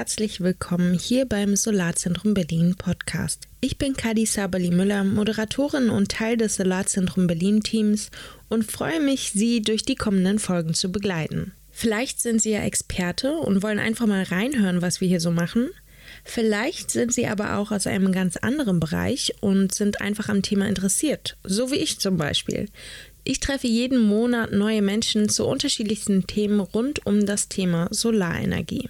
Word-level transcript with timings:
herzlich 0.00 0.40
willkommen 0.40 0.94
hier 0.94 1.26
beim 1.26 1.56
Solarzentrum 1.56 2.32
Berlin 2.32 2.74
Podcast. 2.74 3.48
Ich 3.60 3.76
bin 3.76 3.92
Kadi 3.92 4.24
Sabali 4.24 4.70
Müller, 4.70 5.04
Moderatorin 5.04 5.90
und 5.90 6.10
Teil 6.10 6.38
des 6.38 6.56
Solarzentrum 6.56 7.26
Berlin 7.26 7.62
Teams 7.62 8.10
und 8.48 8.64
freue 8.64 8.98
mich, 8.98 9.32
Sie 9.32 9.60
durch 9.60 9.82
die 9.82 9.96
kommenden 9.96 10.38
Folgen 10.38 10.72
zu 10.72 10.90
begleiten. 10.90 11.52
Vielleicht 11.70 12.18
sind 12.18 12.40
Sie 12.40 12.52
ja 12.52 12.62
Experte 12.62 13.32
und 13.34 13.62
wollen 13.62 13.78
einfach 13.78 14.06
mal 14.06 14.22
reinhören, 14.22 14.80
was 14.80 15.02
wir 15.02 15.08
hier 15.08 15.20
so 15.20 15.30
machen. 15.30 15.68
Vielleicht 16.24 16.90
sind 16.90 17.12
Sie 17.12 17.26
aber 17.26 17.58
auch 17.58 17.70
aus 17.70 17.86
einem 17.86 18.10
ganz 18.10 18.38
anderen 18.38 18.80
Bereich 18.80 19.34
und 19.40 19.74
sind 19.74 20.00
einfach 20.00 20.30
am 20.30 20.40
Thema 20.40 20.66
interessiert, 20.66 21.36
so 21.44 21.70
wie 21.70 21.76
ich 21.76 21.98
zum 21.98 22.16
Beispiel. 22.16 22.70
Ich 23.22 23.40
treffe 23.40 23.66
jeden 23.66 23.98
Monat 23.98 24.50
neue 24.52 24.80
Menschen 24.80 25.28
zu 25.28 25.46
unterschiedlichsten 25.46 26.26
Themen 26.26 26.60
rund 26.60 27.04
um 27.04 27.26
das 27.26 27.50
Thema 27.50 27.88
Solarenergie. 27.90 28.88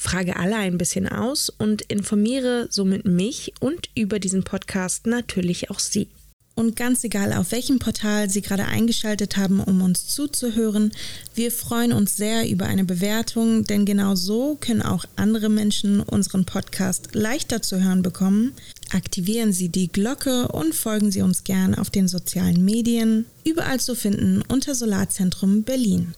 Frage 0.00 0.36
alle 0.36 0.56
ein 0.56 0.78
bisschen 0.78 1.06
aus 1.06 1.50
und 1.50 1.82
informiere 1.82 2.68
somit 2.70 3.04
mich 3.04 3.52
und 3.60 3.90
über 3.94 4.18
diesen 4.18 4.44
Podcast 4.44 5.06
natürlich 5.06 5.70
auch 5.70 5.78
Sie. 5.78 6.08
Und 6.54 6.74
ganz 6.74 7.04
egal, 7.04 7.34
auf 7.34 7.52
welchem 7.52 7.78
Portal 7.78 8.30
Sie 8.30 8.40
gerade 8.40 8.64
eingeschaltet 8.64 9.36
haben, 9.36 9.60
um 9.60 9.82
uns 9.82 10.06
zuzuhören, 10.06 10.92
wir 11.34 11.52
freuen 11.52 11.92
uns 11.92 12.16
sehr 12.16 12.48
über 12.48 12.64
eine 12.64 12.84
Bewertung, 12.84 13.64
denn 13.64 13.84
genau 13.84 14.14
so 14.14 14.56
können 14.58 14.80
auch 14.80 15.04
andere 15.16 15.50
Menschen 15.50 16.00
unseren 16.00 16.46
Podcast 16.46 17.10
leichter 17.12 17.60
zu 17.60 17.82
hören 17.82 18.00
bekommen. 18.00 18.54
Aktivieren 18.92 19.52
Sie 19.52 19.68
die 19.68 19.88
Glocke 19.88 20.48
und 20.48 20.74
folgen 20.74 21.12
Sie 21.12 21.20
uns 21.20 21.44
gern 21.44 21.74
auf 21.74 21.90
den 21.90 22.08
sozialen 22.08 22.64
Medien, 22.64 23.26
überall 23.44 23.80
zu 23.80 23.94
finden 23.94 24.42
unter 24.48 24.74
Solarzentrum 24.74 25.62
Berlin. 25.62 26.14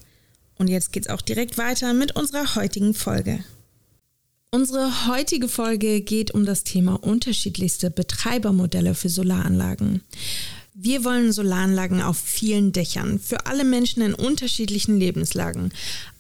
Und 0.56 0.69
jetzt 0.69 0.92
geht's 0.92 1.09
auch 1.09 1.20
direkt 1.20 1.59
weiter 1.59 1.92
mit 1.95 2.14
unserer 2.14 2.55
heutigen 2.55 2.95
Folge. 2.95 3.41
Unsere 4.55 5.06
heutige 5.06 5.48
Folge 5.48 6.02
geht 6.02 6.33
um 6.33 6.45
das 6.45 6.62
Thema 6.62 7.02
unterschiedlichste 7.02 7.91
Betreibermodelle 7.91 8.95
für 8.95 9.08
Solaranlagen. 9.08 10.03
Wir 10.75 11.05
wollen 11.05 11.33
Solaranlagen 11.33 12.03
auf 12.03 12.19
vielen 12.19 12.70
Dächern, 12.70 13.19
für 13.19 13.47
alle 13.47 13.64
Menschen 13.64 14.03
in 14.03 14.12
unterschiedlichen 14.12 14.98
Lebenslagen. 14.98 15.73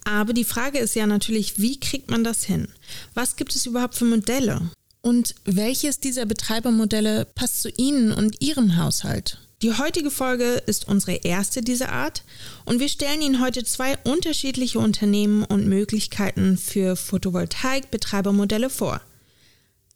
Aber 0.04 0.32
die 0.32 0.44
Frage 0.44 0.78
ist 0.78 0.96
ja 0.96 1.06
natürlich, 1.06 1.58
wie 1.58 1.78
kriegt 1.78 2.10
man 2.10 2.24
das 2.24 2.42
hin? 2.42 2.68
Was 3.12 3.36
gibt 3.36 3.54
es 3.54 3.66
überhaupt 3.66 3.96
für 3.96 4.06
Modelle? 4.06 4.70
Und 5.02 5.34
welches 5.44 6.00
dieser 6.00 6.24
Betreibermodelle 6.24 7.26
passt 7.34 7.60
zu 7.60 7.68
Ihnen 7.76 8.12
und 8.12 8.40
Ihrem 8.40 8.78
Haushalt? 8.78 9.40
Die 9.62 9.72
heutige 9.72 10.10
Folge 10.10 10.60
ist 10.66 10.88
unsere 10.88 11.18
erste 11.22 11.62
dieser 11.62 11.92
Art 11.92 12.24
und 12.64 12.80
wir 12.80 12.88
stellen 12.88 13.22
Ihnen 13.22 13.40
heute 13.40 13.62
zwei 13.62 13.96
unterschiedliche 13.98 14.80
Unternehmen 14.80 15.44
und 15.44 15.68
Möglichkeiten 15.68 16.58
für 16.58 16.96
Photovoltaik-Betreibermodelle 16.96 18.70
vor. 18.70 19.00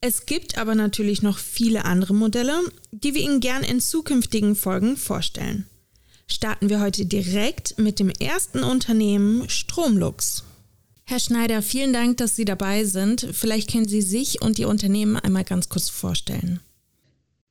Es 0.01 0.25
gibt 0.25 0.57
aber 0.57 0.77
natürlich 0.77 1.23
noch 1.23 1.39
viele 1.39 1.85
andere 1.85 2.15
Modelle, 2.15 2.61
die 2.93 3.15
wir 3.15 3.23
Ihnen 3.23 3.41
gern 3.41 3.65
in 3.65 3.81
zukünftigen 3.81 4.55
Folgen 4.55 4.97
vorstellen. 4.97 5.67
Starten 6.29 6.69
wir 6.69 6.81
heute 6.81 7.05
direkt 7.05 7.77
mit 7.77 7.99
dem 7.99 8.11
ersten 8.11 8.63
Unternehmen 8.63 9.49
Stromlux. 9.49 10.45
Herr 11.03 11.19
Schneider, 11.19 11.61
vielen 11.61 11.93
Dank, 11.93 12.19
dass 12.19 12.37
Sie 12.37 12.45
dabei 12.45 12.85
sind. 12.85 13.27
Vielleicht 13.33 13.73
können 13.73 13.89
Sie 13.89 14.03
sich 14.03 14.43
und 14.43 14.61
Ihr 14.61 14.69
Unternehmen 14.69 15.17
einmal 15.17 15.45
ganz 15.45 15.69
kurz 15.69 15.89
vorstellen. 15.89 16.61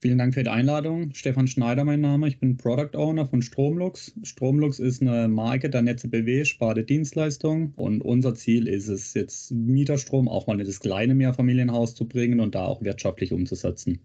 Vielen 0.05 0.19
Dank 0.19 0.35
für 0.35 0.43
die 0.43 0.49
Einladung. 0.51 1.11
Stefan 1.15 1.47
Schneider, 1.47 1.83
mein 1.83 2.01
Name. 2.01 2.27
Ich 2.27 2.39
bin 2.39 2.57
Product 2.57 2.95
Owner 2.95 3.27
von 3.27 3.41
Stromlux. 3.41 4.13
Stromlux 4.21 4.77
ist 4.77 5.01
eine 5.01 5.27
Marke 5.27 5.67
der 5.67 5.81
Netze 5.81 6.07
BW, 6.07 6.45
Sparte 6.45 6.83
Dienstleistung. 6.83 7.73
Und 7.75 8.01
unser 8.01 8.35
Ziel 8.35 8.67
ist 8.67 8.87
es, 8.87 9.15
jetzt 9.15 9.51
Mieterstrom 9.51 10.27
auch 10.27 10.45
mal 10.45 10.59
in 10.59 10.65
das 10.67 10.79
kleine 10.79 11.15
Mehrfamilienhaus 11.15 11.95
zu 11.95 12.07
bringen 12.07 12.39
und 12.39 12.53
da 12.53 12.65
auch 12.65 12.83
wirtschaftlich 12.83 13.33
umzusetzen. 13.33 13.99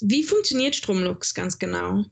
Wie 0.00 0.22
funktioniert 0.22 0.74
Stromlux 0.74 1.34
ganz 1.34 1.58
genau? 1.58 2.06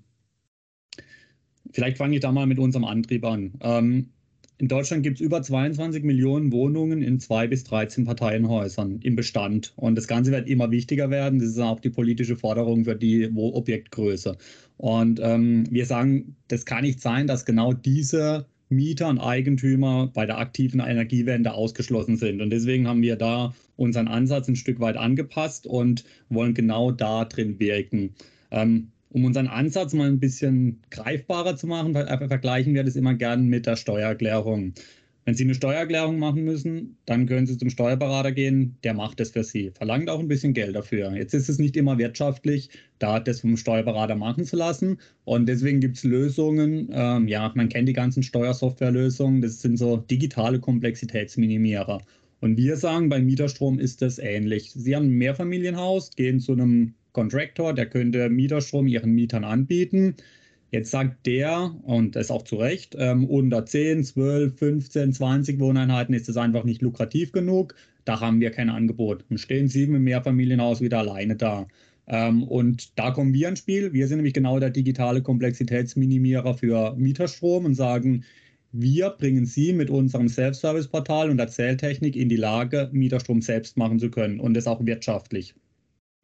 Vielleicht 1.73 1.97
fange 1.97 2.17
ich 2.17 2.21
da 2.21 2.33
mal 2.33 2.47
mit 2.47 2.59
unserem 2.59 2.85
Antrieb 2.85 3.25
an. 3.25 3.55
Ähm, 3.63 4.11
in 4.59 4.67
Deutschland 4.67 5.05
gibt 5.05 5.21
es 5.21 5.21
über 5.21 5.41
22 5.41 6.03
Millionen 6.03 6.51
Wohnungen 6.51 7.01
in 7.01 7.21
zwei 7.21 7.47
bis 7.47 7.63
13 7.65 8.05
Parteienhäusern 8.05 8.99
im 9.03 9.15
Bestand. 9.15 9.73
Und 9.77 9.95
das 9.95 10.09
Ganze 10.09 10.33
wird 10.33 10.49
immer 10.49 10.73
wichtiger 10.73 11.11
werden. 11.11 11.39
Das 11.39 11.51
ist 11.51 11.61
auch 11.61 11.79
die 11.79 11.91
politische 11.91 12.37
Forderung 12.37 12.85
für 12.85 12.97
die 12.97 13.31
Objektgröße. 13.33 14.37
Und 14.77 15.21
ähm, 15.23 15.65
wir 15.71 15.87
sagen, 15.87 16.35
das 16.49 16.67
kann 16.67 16.83
nicht 16.83 17.01
sein, 17.01 17.29
dass 17.29 17.45
genau 17.45 17.73
diese 17.73 18.47
Mieter 18.69 19.09
und 19.09 19.21
Eigentümer 19.21 20.11
bei 20.13 20.27
der 20.27 20.39
aktiven 20.39 20.81
Energiewende 20.81 21.53
ausgeschlossen 21.53 22.17
sind. 22.17 22.43
Und 22.43 22.51
deswegen 22.51 22.89
haben 22.89 23.01
wir 23.01 23.15
da 23.15 23.55
unseren 23.77 24.09
Ansatz 24.09 24.49
ein 24.49 24.57
Stück 24.57 24.81
weit 24.81 24.97
angepasst 24.97 25.69
und 25.69 26.05
wollen 26.31 26.55
genau 26.55 26.91
da 26.91 27.25
drin 27.25 27.61
wirken. 27.61 28.15
Ähm, 28.51 28.91
um 29.11 29.25
unseren 29.25 29.47
Ansatz 29.47 29.93
mal 29.93 30.09
ein 30.09 30.21
bisschen 30.21 30.81
greifbarer 30.91 31.57
zu 31.57 31.67
machen, 31.67 31.95
vergleichen 31.95 32.75
wir 32.75 32.85
das 32.85 32.97
immer 32.97 33.15
gern 33.15 33.47
mit 33.47 33.67
der 33.67 33.77
Steuererklärung. 33.77 34.75
Wenn 35.29 35.35
Sie 35.35 35.45
eine 35.45 35.55
Steuererklärung 35.55 36.19
machen 36.19 36.45
müssen, 36.45 36.97
dann 37.05 37.27
können 37.27 37.47
Sie 37.47 37.59
zum 37.59 37.69
Steuerberater 37.69 38.33
gehen, 38.33 38.79
der 38.83 38.95
macht 38.95 39.21
das 39.21 39.33
für 39.33 39.45
Sie, 39.45 39.71
verlangt 39.75 40.09
auch 40.09 40.21
ein 40.21 40.29
bisschen 40.29 40.55
Geld 40.55 40.75
dafür. 40.75 41.15
Jetzt 41.15 41.35
ist 41.35 41.51
es 41.51 41.59
nicht 41.59 41.77
immer 41.77 41.99
wirtschaftlich, 41.99 42.71
da 42.99 43.21
das 43.21 43.41
vom 43.43 43.59
Steuerberater 43.59 44.15
machen 44.15 44.47
zu 44.47 44.57
lassen. 44.57 44.97
Und 45.25 45.47
deswegen 45.47 45.81
gibt 45.81 45.99
es 45.99 46.05
Lösungen, 46.05 46.89
ähm, 46.93 47.29
ja, 47.29 47.53
man 47.55 47.69
kennt 47.69 47.91
die 47.91 47.93
ganzen 47.93 48.23
Steuersoftwarelösungen, 48.23 49.43
das 49.43 49.61
sind 49.61 49.77
so 49.77 49.99
digitale 49.99 50.61
Komplexitätsminimierer. 50.61 52.01
Und 52.41 52.57
wir 52.57 52.79
sagen, 52.79 53.11
beim 53.11 53.27
Mieterstrom 53.27 53.79
ist 53.79 54.01
das 54.01 54.19
ähnlich. 54.19 54.73
Sie 54.73 54.97
haben 54.97 55.09
ein 55.09 55.19
Mehrfamilienhaus, 55.19 56.11
gehen 56.17 56.41
zu 56.41 56.53
einem 56.53 56.95
Contractor, 57.19 57.75
der 57.75 57.87
könnte 57.87 58.31
Mieterstrom 58.31 58.87
ihren 58.87 59.11
Mietern 59.11 59.43
anbieten. 59.43 60.15
Jetzt 60.71 60.93
sagt 60.93 61.27
der, 61.27 61.75
und 61.83 62.15
das 62.15 62.31
auch 62.31 62.43
zu 62.43 62.55
Recht, 62.55 62.95
ähm, 62.97 63.25
unter 63.25 63.67
10, 63.67 64.05
12, 64.05 64.57
15, 64.57 65.13
20 65.15 65.59
Wohneinheiten 65.59 66.15
ist 66.15 66.29
das 66.29 66.37
einfach 66.37 66.63
nicht 66.63 66.81
lukrativ 66.81 67.33
genug. 67.33 67.75
Da 68.05 68.21
haben 68.21 68.41
wir 68.41 68.53
kein 68.53 68.71
Angebot. 68.71 69.25
Dann 69.29 69.39
stehen 69.39 69.67
sieben 69.67 69.97
im 69.97 70.05
Mehrfamilienhaus 70.05 70.81
wieder 70.81 70.99
alleine 70.99 71.35
da. 71.35 71.67
Ähm, 72.07 72.45
und 72.45 72.97
da 72.97 73.11
kommen 73.11 73.35
wir 73.35 73.49
ins 73.49 73.59
Spiel. 73.59 73.93
Wir 73.93 74.07
sind 74.07 74.19
nämlich 74.19 74.35
genau 74.35 74.61
der 74.61 74.71
digitale 74.71 75.21
Komplexitätsminimierer 75.21 76.55
für 76.55 76.95
Mieterstrom 76.95 77.65
und 77.65 77.75
sagen, 77.75 78.23
wir 78.71 79.11
bringen 79.11 79.45
Sie 79.45 79.73
mit 79.73 79.91
unserem 79.91 80.29
Self-Service-Portal 80.29 81.31
und 81.31 81.39
der 81.39 81.49
Zähltechnik 81.49 82.15
in 82.15 82.29
die 82.29 82.37
Lage, 82.37 82.91
Mieterstrom 82.93 83.43
selbst 83.43 83.77
machen 83.77 83.99
zu 83.99 84.09
können 84.09 84.39
und 84.39 84.55
das 84.55 84.69
auch 84.69 84.87
wirtschaftlich. 84.87 85.57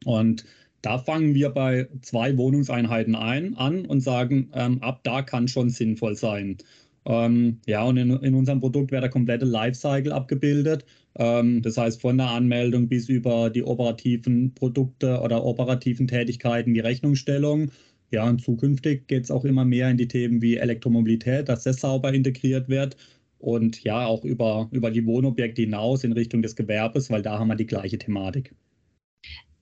Und 0.05 0.45
da 0.85 0.99
fangen 0.99 1.33
wir 1.33 1.49
bei 1.49 1.87
zwei 2.01 2.37
Wohnungseinheiten 2.37 3.15
ein, 3.15 3.55
an 3.55 3.85
und 3.85 4.01
sagen, 4.01 4.49
ähm, 4.53 4.81
ab 4.83 5.01
da 5.03 5.23
kann 5.23 5.47
schon 5.47 5.69
sinnvoll 5.69 6.15
sein. 6.15 6.57
Ähm, 7.05 7.59
ja, 7.65 7.83
und 7.83 7.97
in, 7.97 8.11
in, 8.11 8.35
unserem 8.35 8.59
Produkt 8.59 8.91
wird 8.91 9.03
der 9.03 9.09
komplette 9.09 9.45
Lifecycle 9.45 10.11
abgebildet. 10.11 10.85
Ähm, 11.17 11.61
das 11.63 11.77
heißt, 11.77 12.01
von 12.01 12.17
der 12.17 12.29
Anmeldung 12.29 12.87
bis 12.87 13.09
über 13.09 13.49
die 13.49 13.63
operativen 13.63 14.53
Produkte 14.53 15.21
oder 15.21 15.43
operativen 15.43 16.07
Tätigkeiten 16.07 16.73
wie 16.75 16.79
Rechnungsstellung. 16.81 17.71
Ja, 18.11 18.27
und 18.29 18.41
zukünftig 18.41 19.07
geht 19.07 19.23
es 19.25 19.31
auch 19.31 19.45
immer 19.45 19.65
mehr 19.65 19.89
in 19.89 19.97
die 19.97 20.07
Themen 20.07 20.41
wie 20.41 20.57
Elektromobilität, 20.57 21.49
dass 21.49 21.63
das 21.63 21.77
sauber 21.77 22.13
integriert 22.13 22.69
wird. 22.69 22.95
Und 23.39 23.83
ja, 23.83 24.05
auch 24.05 24.23
über, 24.23 24.69
über 24.71 24.91
die 24.91 25.05
Wohnobjekte 25.05 25.63
hinaus 25.63 26.03
in 26.03 26.11
Richtung 26.13 26.41
des 26.41 26.55
Gewerbes, 26.55 27.09
weil 27.09 27.21
da 27.21 27.39
haben 27.39 27.47
wir 27.47 27.55
die 27.55 27.65
gleiche 27.65 27.97
Thematik. 27.97 28.53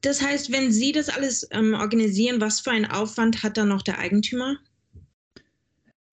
Das 0.03 0.21
heißt, 0.21 0.51
wenn 0.51 0.71
Sie 0.71 0.91
das 0.91 1.07
alles 1.07 1.47
ähm, 1.51 1.73
organisieren, 1.73 2.41
was 2.41 2.59
für 2.59 2.71
einen 2.71 2.85
Aufwand 2.91 3.41
hat 3.41 3.57
dann 3.57 3.69
noch 3.69 3.81
der 3.81 3.99
Eigentümer? 3.99 4.57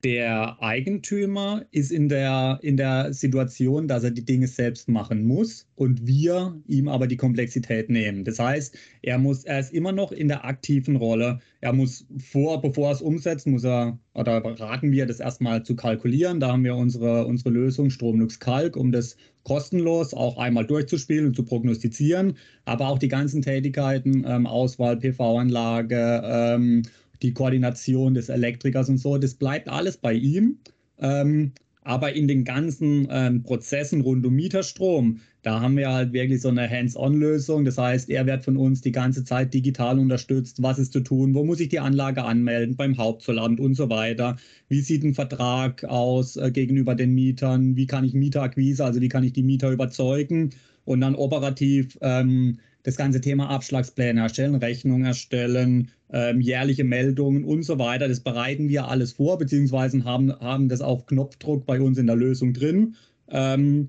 Der 0.03 0.57
Eigentümer 0.63 1.67
ist 1.73 1.93
in 1.93 2.09
der, 2.09 2.59
in 2.63 2.79
der 2.79 3.13
Situation, 3.13 3.87
dass 3.87 4.03
er 4.03 4.11
die 4.11 4.25
Dinge 4.25 4.47
selbst 4.47 4.89
machen 4.89 5.27
muss 5.27 5.67
und 5.75 6.07
wir 6.07 6.59
ihm 6.67 6.89
aber 6.89 7.07
die 7.07 7.19
Komplexität 7.19 7.91
nehmen. 7.91 8.25
Das 8.25 8.39
heißt, 8.39 8.79
er 9.03 9.19
muss, 9.19 9.45
er 9.45 9.61
ist 9.61 9.75
immer 9.75 9.93
noch 9.93 10.11
in 10.11 10.29
der 10.29 10.47
aktiven 10.47 10.97
Rolle. 10.97 11.41
Er 11.61 11.75
muss 11.75 12.07
vor, 12.17 12.63
bevor 12.63 12.89
er 12.89 12.95
es 12.95 13.03
umsetzt, 13.03 13.47
muss 13.47 13.65
er, 13.65 13.99
oder 14.15 14.43
raten 14.43 14.91
wir 14.91 15.05
das 15.05 15.21
erstmal 15.21 15.65
zu 15.65 15.77
kalkulieren. 15.77 16.41
Da 16.41 16.53
haben 16.53 16.65
wir 16.65 16.77
unsere, 16.77 17.27
unsere 17.27 17.51
Lösung 17.51 17.91
Stromlux 17.91 18.41
Kalk, 18.41 18.77
um 18.77 18.93
das 18.93 19.19
kostenlos 19.43 20.15
auch 20.15 20.39
einmal 20.39 20.67
durchzuspielen 20.67 21.27
und 21.27 21.37
zu 21.37 21.45
prognostizieren. 21.45 22.39
Aber 22.65 22.89
auch 22.89 22.99
die 22.99 23.09
ganzen 23.09 23.43
Tätigkeiten, 23.43 24.25
ähm, 24.27 24.47
Auswahl, 24.47 24.97
PV-Anlage, 24.97 26.23
ähm, 26.25 26.83
die 27.23 27.33
Koordination 27.33 28.15
des 28.15 28.29
Elektrikers 28.29 28.89
und 28.89 28.99
so, 28.99 29.19
das 29.19 29.35
bleibt 29.35 29.69
alles 29.69 29.97
bei 29.97 30.15
ihm. 30.15 30.59
Ähm, 30.99 31.53
aber 31.83 32.13
in 32.13 32.29
den 32.29 32.45
ganzen 32.45 33.09
ähm, 33.11 33.43
Prozessen 33.43 34.03
rund 34.03 34.25
um 34.27 34.35
Mieterstrom, 34.35 35.21
da 35.43 35.61
haben 35.61 35.79
wir 35.79 35.91
halt 35.91 36.13
wirklich 36.13 36.43
so 36.43 36.49
eine 36.49 36.69
Hands-on-Lösung. 36.69 37.65
Das 37.65 37.79
heißt, 37.79 38.11
er 38.11 38.27
wird 38.27 38.45
von 38.45 38.59
uns 38.59 38.83
die 38.83 38.93
ganze 38.93 39.25
Zeit 39.25 39.55
digital 39.55 39.99
unterstützt. 39.99 40.63
Was 40.63 40.79
ist 40.79 40.93
zu 40.93 41.01
tun? 41.01 41.35
Wo 41.35 41.43
muss 41.43 41.59
ich 41.61 41.71
die 41.71 41.81
Anlage 41.81 42.23
anmelden? 42.23 42.77
Beim 42.77 42.99
Hauptzollamt 42.99 43.61
und 43.61 43.75
so 43.75 43.89
weiter. 43.89 44.37
Wie 44.69 44.83
sieht 44.83 45.03
ein 45.03 45.15
Vertrag 45.15 45.85
aus 45.85 46.37
äh, 46.37 46.51
gegenüber 46.51 46.95
den 46.95 47.15
Mietern? 47.15 47.77
Wie 47.77 47.87
kann 47.87 48.05
ich 48.05 48.13
Mieterakquise, 48.13 48.85
also 48.85 49.01
wie 49.01 49.09
kann 49.09 49.25
ich 49.25 49.33
die 49.33 49.43
Mieter 49.43 49.71
überzeugen? 49.71 50.51
und 50.85 51.01
dann 51.01 51.15
operativ 51.15 51.99
ähm, 52.01 52.59
das 52.83 52.97
ganze 52.97 53.21
Thema 53.21 53.51
Abschlagspläne 53.51 54.21
erstellen, 54.21 54.55
Rechnungen 54.55 55.05
erstellen, 55.05 55.91
ähm, 56.13 56.41
jährliche 56.41 56.85
Meldungen 56.85 57.45
und 57.45 57.63
so 57.63 57.79
weiter. 57.79 58.09
Das 58.09 58.21
bereiten 58.21 58.69
wir 58.69 58.89
alles 58.89 59.13
vor, 59.13 59.39
beziehungsweise 59.39 60.05
haben, 60.05 60.33
haben 60.41 60.69
das 60.69 60.81
auf 60.81 61.07
Knopfdruck 61.07 61.67
bei 61.67 61.81
uns 61.81 61.99
in 61.99 62.07
der 62.07 62.17
Lösung 62.17 62.53
drin. 62.53 62.97
Ähm, 63.29 63.89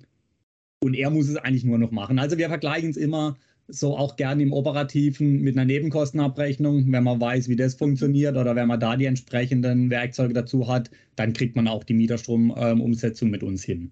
und 0.83 0.95
er 0.95 1.09
muss 1.09 1.29
es 1.29 1.37
eigentlich 1.37 1.63
nur 1.63 1.77
noch 1.77 1.91
machen. 1.91 2.19
Also 2.19 2.37
wir 2.37 2.49
vergleichen 2.49 2.89
es 2.89 2.97
immer 2.97 3.37
so 3.67 3.97
auch 3.97 4.15
gerne 4.15 4.43
im 4.43 4.51
Operativen 4.51 5.41
mit 5.41 5.55
einer 5.55 5.65
Nebenkostenabrechnung. 5.65 6.91
Wenn 6.91 7.03
man 7.03 7.21
weiß, 7.21 7.47
wie 7.47 7.55
das 7.55 7.75
funktioniert 7.75 8.35
oder 8.35 8.55
wenn 8.55 8.67
man 8.67 8.79
da 8.79 8.97
die 8.97 9.05
entsprechenden 9.05 9.89
Werkzeuge 9.89 10.33
dazu 10.33 10.67
hat, 10.67 10.91
dann 11.15 11.33
kriegt 11.33 11.55
man 11.55 11.67
auch 11.67 11.83
die 11.83 11.93
Mieterstromumsetzung 11.93 13.27
ähm, 13.27 13.31
mit 13.31 13.43
uns 13.43 13.63
hin. 13.63 13.91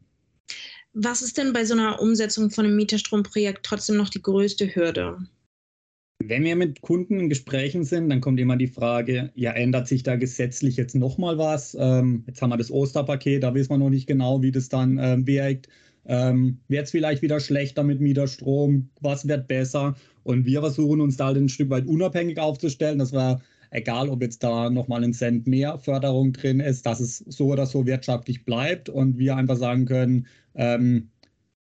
Was 0.94 1.22
ist 1.22 1.38
denn 1.38 1.54
bei 1.54 1.66
so 1.66 1.74
einer 1.74 2.02
Umsetzung 2.02 2.50
von 2.50 2.66
einem 2.66 2.76
Mieterstromprojekt 2.76 3.66
trotzdem 3.66 3.98
noch 3.98 4.10
die 4.10 4.22
größte 4.22 4.76
Hürde? 4.76 5.18
Wenn 6.22 6.44
wir 6.44 6.58
mit 6.58 6.82
Kunden 6.82 7.20
in 7.20 7.30
Gesprächen 7.30 7.86
sind, 7.86 8.10
dann 8.10 8.20
kommt 8.20 8.40
immer 8.40 8.58
die 8.58 8.68
Frage, 8.68 9.32
ja, 9.36 9.52
ändert 9.52 9.88
sich 9.88 10.04
da 10.04 10.18
gesetzlich 10.18 10.76
jetzt 10.76 10.96
nochmal 10.96 11.38
was? 11.38 11.78
Ähm, 11.80 12.24
jetzt 12.28 12.42
haben 12.42 12.50
wir 12.50 12.58
das 12.58 12.72
Osterpaket, 12.72 13.44
da 13.44 13.54
wissen 13.54 13.70
wir 13.70 13.78
noch 13.78 13.90
nicht 13.90 14.08
genau, 14.08 14.42
wie 14.42 14.52
das 14.52 14.68
dann 14.68 14.98
äh, 14.98 15.26
wirkt. 15.26 15.70
Ähm, 16.06 16.60
wird 16.68 16.86
es 16.86 16.92
vielleicht 16.92 17.22
wieder 17.22 17.40
schlechter 17.40 17.84
mit 17.84 18.02
Mieterstrom? 18.02 18.90
Was 19.00 19.28
wird 19.28 19.48
besser? 19.48 19.96
Und 20.24 20.46
wir 20.46 20.60
versuchen 20.60 21.00
uns 21.00 21.16
da 21.16 21.28
halt 21.28 21.38
ein 21.38 21.50
Stück 21.50 21.70
weit 21.70 21.88
unabhängig 21.88 22.40
aufzustellen, 22.40 23.00
dass 23.00 23.14
wir, 23.14 23.42
egal 23.72 24.10
ob 24.10 24.22
jetzt 24.22 24.44
da 24.44 24.70
nochmal 24.70 25.04
ein 25.04 25.14
Cent 25.14 25.48
mehr 25.48 25.78
Förderung 25.80 26.34
drin 26.34 26.60
ist, 26.60 26.86
dass 26.86 27.00
es 27.00 27.20
so 27.28 27.48
oder 27.48 27.66
so 27.66 27.86
wirtschaftlich 27.86 28.46
bleibt 28.46 28.90
und 28.90 29.18
wir 29.18 29.36
einfach 29.36 29.58
sagen 29.58 29.86
können, 29.86 30.28
ähm, 30.56 31.10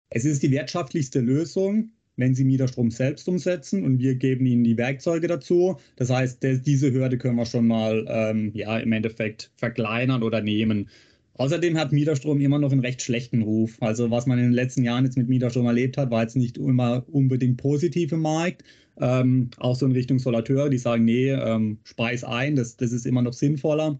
es 0.09 0.25
ist 0.25 0.41
die 0.43 0.51
wirtschaftlichste 0.51 1.19
Lösung, 1.19 1.91
wenn 2.15 2.35
Sie 2.35 2.43
Mieterstrom 2.43 2.91
selbst 2.91 3.27
umsetzen 3.29 3.85
und 3.85 3.99
wir 3.99 4.15
geben 4.15 4.45
Ihnen 4.45 4.63
die 4.63 4.77
Werkzeuge 4.77 5.27
dazu. 5.27 5.77
Das 5.95 6.09
heißt, 6.09 6.43
diese 6.43 6.91
Hürde 6.91 7.17
können 7.17 7.37
wir 7.37 7.45
schon 7.45 7.67
mal 7.67 8.05
ähm, 8.09 8.51
ja, 8.53 8.77
im 8.79 8.91
Endeffekt 8.91 9.51
verkleinern 9.55 10.23
oder 10.23 10.41
nehmen. 10.41 10.89
Außerdem 11.35 11.77
hat 11.77 11.93
Mieterstrom 11.93 12.41
immer 12.41 12.59
noch 12.59 12.73
einen 12.73 12.81
recht 12.81 13.01
schlechten 13.01 13.43
Ruf. 13.43 13.77
Also 13.79 14.11
was 14.11 14.25
man 14.25 14.39
in 14.39 14.45
den 14.45 14.53
letzten 14.53 14.83
Jahren 14.83 15.05
jetzt 15.05 15.17
mit 15.17 15.29
Mieterstrom 15.29 15.67
erlebt 15.67 15.95
hat, 15.95 16.11
war 16.11 16.23
jetzt 16.23 16.35
nicht 16.35 16.57
immer 16.57 17.05
unbedingt 17.09 17.55
positiv 17.55 18.11
im 18.11 18.21
Markt. 18.21 18.65
Ähm, 18.99 19.49
auch 19.57 19.75
so 19.75 19.85
in 19.85 19.93
Richtung 19.93 20.19
Solateure, 20.19 20.69
die 20.69 20.77
sagen, 20.77 21.05
nee, 21.05 21.31
ähm, 21.31 21.79
speis 21.83 22.23
ein, 22.23 22.55
das, 22.55 22.77
das 22.77 22.91
ist 22.91 23.05
immer 23.05 23.21
noch 23.21 23.33
sinnvoller. 23.33 23.99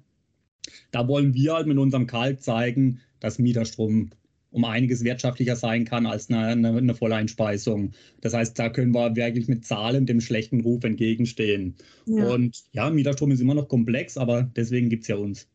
Da 0.92 1.08
wollen 1.08 1.34
wir 1.34 1.54
halt 1.54 1.68
mit 1.68 1.78
unserem 1.78 2.08
Kalk 2.08 2.42
zeigen, 2.42 3.00
dass 3.20 3.40
Mieterstrom 3.40 4.12
um 4.52 4.66
einiges 4.66 5.04
wirtschaftlicher 5.04 5.56
sein 5.56 5.86
kann 5.86 6.06
als 6.06 6.30
eine, 6.30 6.48
eine, 6.48 6.78
eine 6.78 6.96
Volleinspeisung. 6.96 7.92
Das 8.22 8.34
heißt, 8.34 8.58
da 8.58 8.70
können 8.70 8.94
wir 8.94 9.16
wirklich 9.16 9.48
mit 9.48 9.66
Zahlen 9.66 10.06
dem 10.06 10.22
schlechten 10.22 10.62
Ruf 10.62 10.84
entgegenstehen. 10.84 11.76
Ja. 12.06 12.28
Und 12.30 12.64
ja, 12.72 12.90
Mieterstrom 12.90 13.32
ist 13.32 13.42
immer 13.42 13.54
noch 13.54 13.68
komplex, 13.68 14.18
aber 14.18 14.44
deswegen 14.56 14.90
gibt 14.90 15.04
es 15.04 15.10
ja 15.10 15.18
uns. 15.18 15.48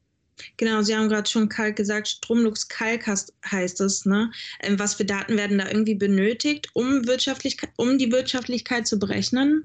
Genau, 0.56 0.82
Sie 0.82 0.94
haben 0.94 1.08
gerade 1.08 1.28
schon 1.28 1.48
Kalk 1.48 1.76
gesagt, 1.76 2.08
Stromlux 2.08 2.68
Kalk 2.68 3.06
heißt 3.06 3.80
es. 3.80 4.04
Ne? 4.04 4.30
Ähm, 4.62 4.78
was 4.78 4.94
für 4.94 5.04
Daten 5.04 5.36
werden 5.36 5.58
da 5.58 5.68
irgendwie 5.68 5.94
benötigt, 5.94 6.68
um, 6.74 7.06
Wirtschaftlichkeit, 7.06 7.70
um 7.76 7.98
die 7.98 8.10
Wirtschaftlichkeit 8.10 8.86
zu 8.86 8.98
berechnen? 8.98 9.64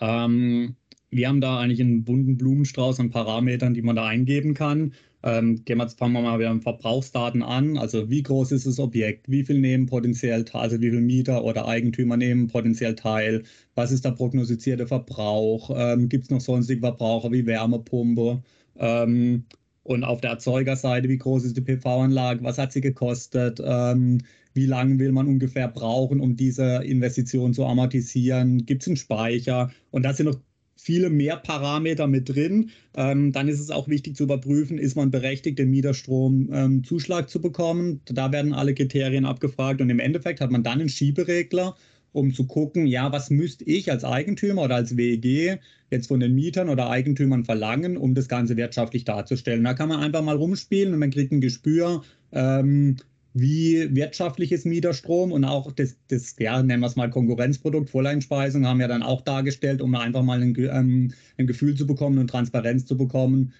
Ähm, 0.00 0.76
wir 1.10 1.28
haben 1.28 1.40
da 1.40 1.58
eigentlich 1.58 1.80
einen 1.80 2.04
bunten 2.04 2.36
Blumenstrauß 2.36 3.00
an 3.00 3.10
Parametern, 3.10 3.74
die 3.74 3.82
man 3.82 3.96
da 3.96 4.06
eingeben 4.06 4.54
kann. 4.54 4.94
Ähm, 5.22 5.64
gehen 5.64 5.76
wir, 5.78 5.88
fangen 5.88 6.14
wir 6.14 6.22
mal 6.22 6.38
wieder 6.38 6.54
mit 6.54 6.62
Verbrauchsdaten 6.62 7.42
an. 7.42 7.76
Also 7.76 8.08
wie 8.08 8.22
groß 8.22 8.52
ist 8.52 8.66
das 8.66 8.78
Objekt? 8.78 9.28
Wie 9.28 9.44
viel 9.44 9.60
nehmen 9.60 9.86
potenziell 9.86 10.44
teil, 10.44 10.62
also 10.62 10.80
wie 10.80 10.88
viele 10.88 11.02
Mieter 11.02 11.44
oder 11.44 11.66
Eigentümer 11.66 12.16
nehmen 12.16 12.48
potenziell 12.48 12.94
teil? 12.94 13.42
Was 13.74 13.92
ist 13.92 14.04
der 14.04 14.12
prognostizierte 14.12 14.86
Verbrauch? 14.86 15.70
Ähm, 15.74 16.08
Gibt 16.08 16.24
es 16.24 16.30
noch 16.30 16.40
sonstige 16.40 16.80
Verbraucher 16.80 17.32
wie 17.32 17.44
Wärmepumpe? 17.44 18.42
Ähm, 18.78 19.44
und 19.90 20.04
auf 20.04 20.20
der 20.20 20.30
Erzeugerseite, 20.30 21.08
wie 21.08 21.18
groß 21.18 21.44
ist 21.44 21.56
die 21.56 21.62
PV-Anlage, 21.62 22.44
was 22.44 22.58
hat 22.58 22.72
sie 22.72 22.80
gekostet, 22.80 23.60
ähm, 23.64 24.18
wie 24.54 24.66
lange 24.66 25.00
will 25.00 25.10
man 25.10 25.26
ungefähr 25.26 25.66
brauchen, 25.66 26.20
um 26.20 26.36
diese 26.36 26.76
Investition 26.84 27.54
zu 27.54 27.66
amortisieren, 27.66 28.64
gibt 28.66 28.82
es 28.82 28.88
einen 28.88 28.96
Speicher 28.96 29.70
und 29.90 30.04
da 30.04 30.14
sind 30.14 30.26
noch 30.26 30.38
viele 30.76 31.10
mehr 31.10 31.36
Parameter 31.36 32.06
mit 32.06 32.28
drin. 32.28 32.70
Ähm, 32.94 33.32
dann 33.32 33.48
ist 33.48 33.58
es 33.58 33.70
auch 33.70 33.88
wichtig 33.88 34.14
zu 34.14 34.22
überprüfen, 34.22 34.78
ist 34.78 34.94
man 34.94 35.10
berechtigt, 35.10 35.58
den 35.58 35.70
Mieterstromzuschlag 35.70 37.24
ähm, 37.24 37.28
zu 37.28 37.40
bekommen. 37.40 38.00
Da 38.04 38.30
werden 38.30 38.54
alle 38.54 38.74
Kriterien 38.74 39.24
abgefragt 39.24 39.80
und 39.80 39.90
im 39.90 39.98
Endeffekt 39.98 40.40
hat 40.40 40.52
man 40.52 40.62
dann 40.62 40.80
einen 40.80 40.88
Schieberegler, 40.88 41.76
um 42.12 42.34
zu 42.34 42.46
gucken, 42.46 42.86
ja, 42.86 43.12
was 43.12 43.30
müsste 43.30 43.64
ich 43.64 43.90
als 43.90 44.04
Eigentümer 44.04 44.62
oder 44.62 44.76
als 44.76 44.96
WEG 44.96 45.60
jetzt 45.90 46.08
von 46.08 46.20
den 46.20 46.34
Mietern 46.34 46.68
oder 46.68 46.90
Eigentümern 46.90 47.44
verlangen, 47.44 47.96
um 47.96 48.14
das 48.14 48.28
Ganze 48.28 48.56
wirtschaftlich 48.56 49.04
darzustellen. 49.04 49.64
Da 49.64 49.74
kann 49.74 49.88
man 49.88 50.00
einfach 50.00 50.22
mal 50.22 50.36
rumspielen 50.36 50.92
und 50.92 51.00
man 51.00 51.10
kriegt 51.10 51.32
ein 51.32 51.40
Gespür, 51.40 52.02
ähm, 52.32 52.96
wie 53.32 53.94
wirtschaftlich 53.94 54.50
ist 54.50 54.66
Mieterstrom 54.66 55.30
und 55.30 55.44
auch 55.44 55.70
das, 55.72 55.96
das, 56.08 56.34
ja, 56.38 56.62
nennen 56.62 56.80
wir 56.80 56.88
es 56.88 56.96
mal 56.96 57.10
Konkurrenzprodukt, 57.10 57.90
Volleinspeisung 57.90 58.66
haben 58.66 58.80
wir 58.80 58.88
dann 58.88 59.04
auch 59.04 59.20
dargestellt, 59.20 59.80
um 59.80 59.94
einfach 59.94 60.22
mal 60.22 60.42
ein, 60.42 60.56
ähm, 60.58 61.12
ein 61.38 61.46
Gefühl 61.46 61.76
zu 61.76 61.86
bekommen 61.86 62.18
und 62.18 62.28
Transparenz 62.28 62.86
zu 62.86 62.96
bekommen, 62.96 63.52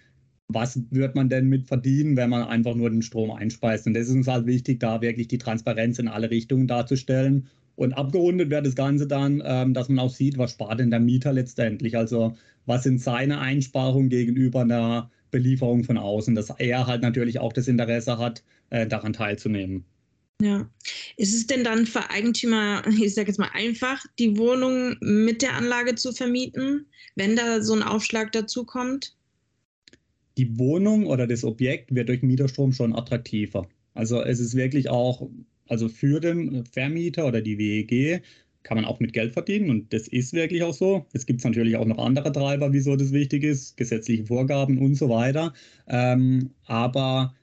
was 0.48 0.80
wird 0.90 1.14
man 1.14 1.28
denn 1.28 1.48
mit 1.48 1.68
verdienen, 1.68 2.16
wenn 2.16 2.30
man 2.30 2.42
einfach 2.42 2.74
nur 2.74 2.90
den 2.90 3.02
Strom 3.02 3.30
einspeist. 3.30 3.86
Und 3.86 3.94
das 3.94 4.08
ist 4.08 4.14
uns 4.14 4.26
halt 4.26 4.46
wichtig, 4.46 4.80
da 4.80 5.00
wirklich 5.00 5.28
die 5.28 5.38
Transparenz 5.38 6.00
in 6.00 6.08
alle 6.08 6.30
Richtungen 6.30 6.66
darzustellen 6.66 7.46
und 7.80 7.94
abgerundet 7.94 8.50
wird 8.50 8.66
das 8.66 8.74
Ganze 8.74 9.06
dann, 9.06 9.42
ähm, 9.42 9.72
dass 9.72 9.88
man 9.88 9.98
auch 10.00 10.10
sieht, 10.10 10.36
was 10.36 10.50
spart 10.50 10.80
denn 10.80 10.90
der 10.90 11.00
Mieter 11.00 11.32
letztendlich. 11.32 11.96
Also 11.96 12.36
was 12.66 12.82
sind 12.82 13.00
seine 13.00 13.40
Einsparungen 13.40 14.10
gegenüber 14.10 14.60
einer 14.60 15.10
Belieferung 15.30 15.82
von 15.84 15.96
außen, 15.96 16.34
dass 16.34 16.50
er 16.58 16.86
halt 16.86 17.00
natürlich 17.00 17.38
auch 17.38 17.54
das 17.54 17.68
Interesse 17.68 18.18
hat, 18.18 18.42
äh, 18.68 18.86
daran 18.86 19.14
teilzunehmen. 19.14 19.86
Ja. 20.42 20.68
Ist 21.16 21.34
es 21.34 21.46
denn 21.46 21.64
dann 21.64 21.86
für 21.86 22.10
Eigentümer, 22.10 22.82
ich 23.00 23.14
sage 23.14 23.28
jetzt 23.28 23.38
mal 23.38 23.50
einfach, 23.54 24.04
die 24.18 24.36
Wohnung 24.36 24.96
mit 25.00 25.40
der 25.40 25.54
Anlage 25.54 25.94
zu 25.94 26.12
vermieten, 26.12 26.84
wenn 27.16 27.34
da 27.34 27.62
so 27.62 27.72
ein 27.72 27.82
Aufschlag 27.82 28.32
dazu 28.32 28.64
kommt? 28.64 29.16
Die 30.36 30.58
Wohnung 30.58 31.06
oder 31.06 31.26
das 31.26 31.44
Objekt 31.44 31.94
wird 31.94 32.10
durch 32.10 32.20
Mieterstrom 32.20 32.74
schon 32.74 32.94
attraktiver. 32.94 33.66
Also 33.94 34.22
es 34.22 34.38
ist 34.38 34.54
wirklich 34.54 34.90
auch 34.90 35.30
also 35.70 35.88
für 35.88 36.20
den 36.20 36.64
Vermieter 36.66 37.26
oder 37.26 37.40
die 37.40 37.58
WEG 37.58 38.22
kann 38.62 38.76
man 38.76 38.84
auch 38.84 39.00
mit 39.00 39.12
Geld 39.12 39.32
verdienen 39.32 39.70
und 39.70 39.92
das 39.92 40.06
ist 40.08 40.32
wirklich 40.34 40.62
auch 40.62 40.74
so. 40.74 41.06
Es 41.12 41.24
gibt 41.24 41.42
natürlich 41.44 41.76
auch 41.76 41.86
noch 41.86 41.98
andere 41.98 42.30
Treiber, 42.30 42.72
wieso 42.72 42.96
das 42.96 43.12
wichtig 43.12 43.42
ist, 43.42 43.76
gesetzliche 43.76 44.26
Vorgaben 44.26 44.78
und 44.78 44.96
so 44.96 45.08
weiter. 45.08 45.54
Ähm, 45.88 46.50
aber 46.66 47.34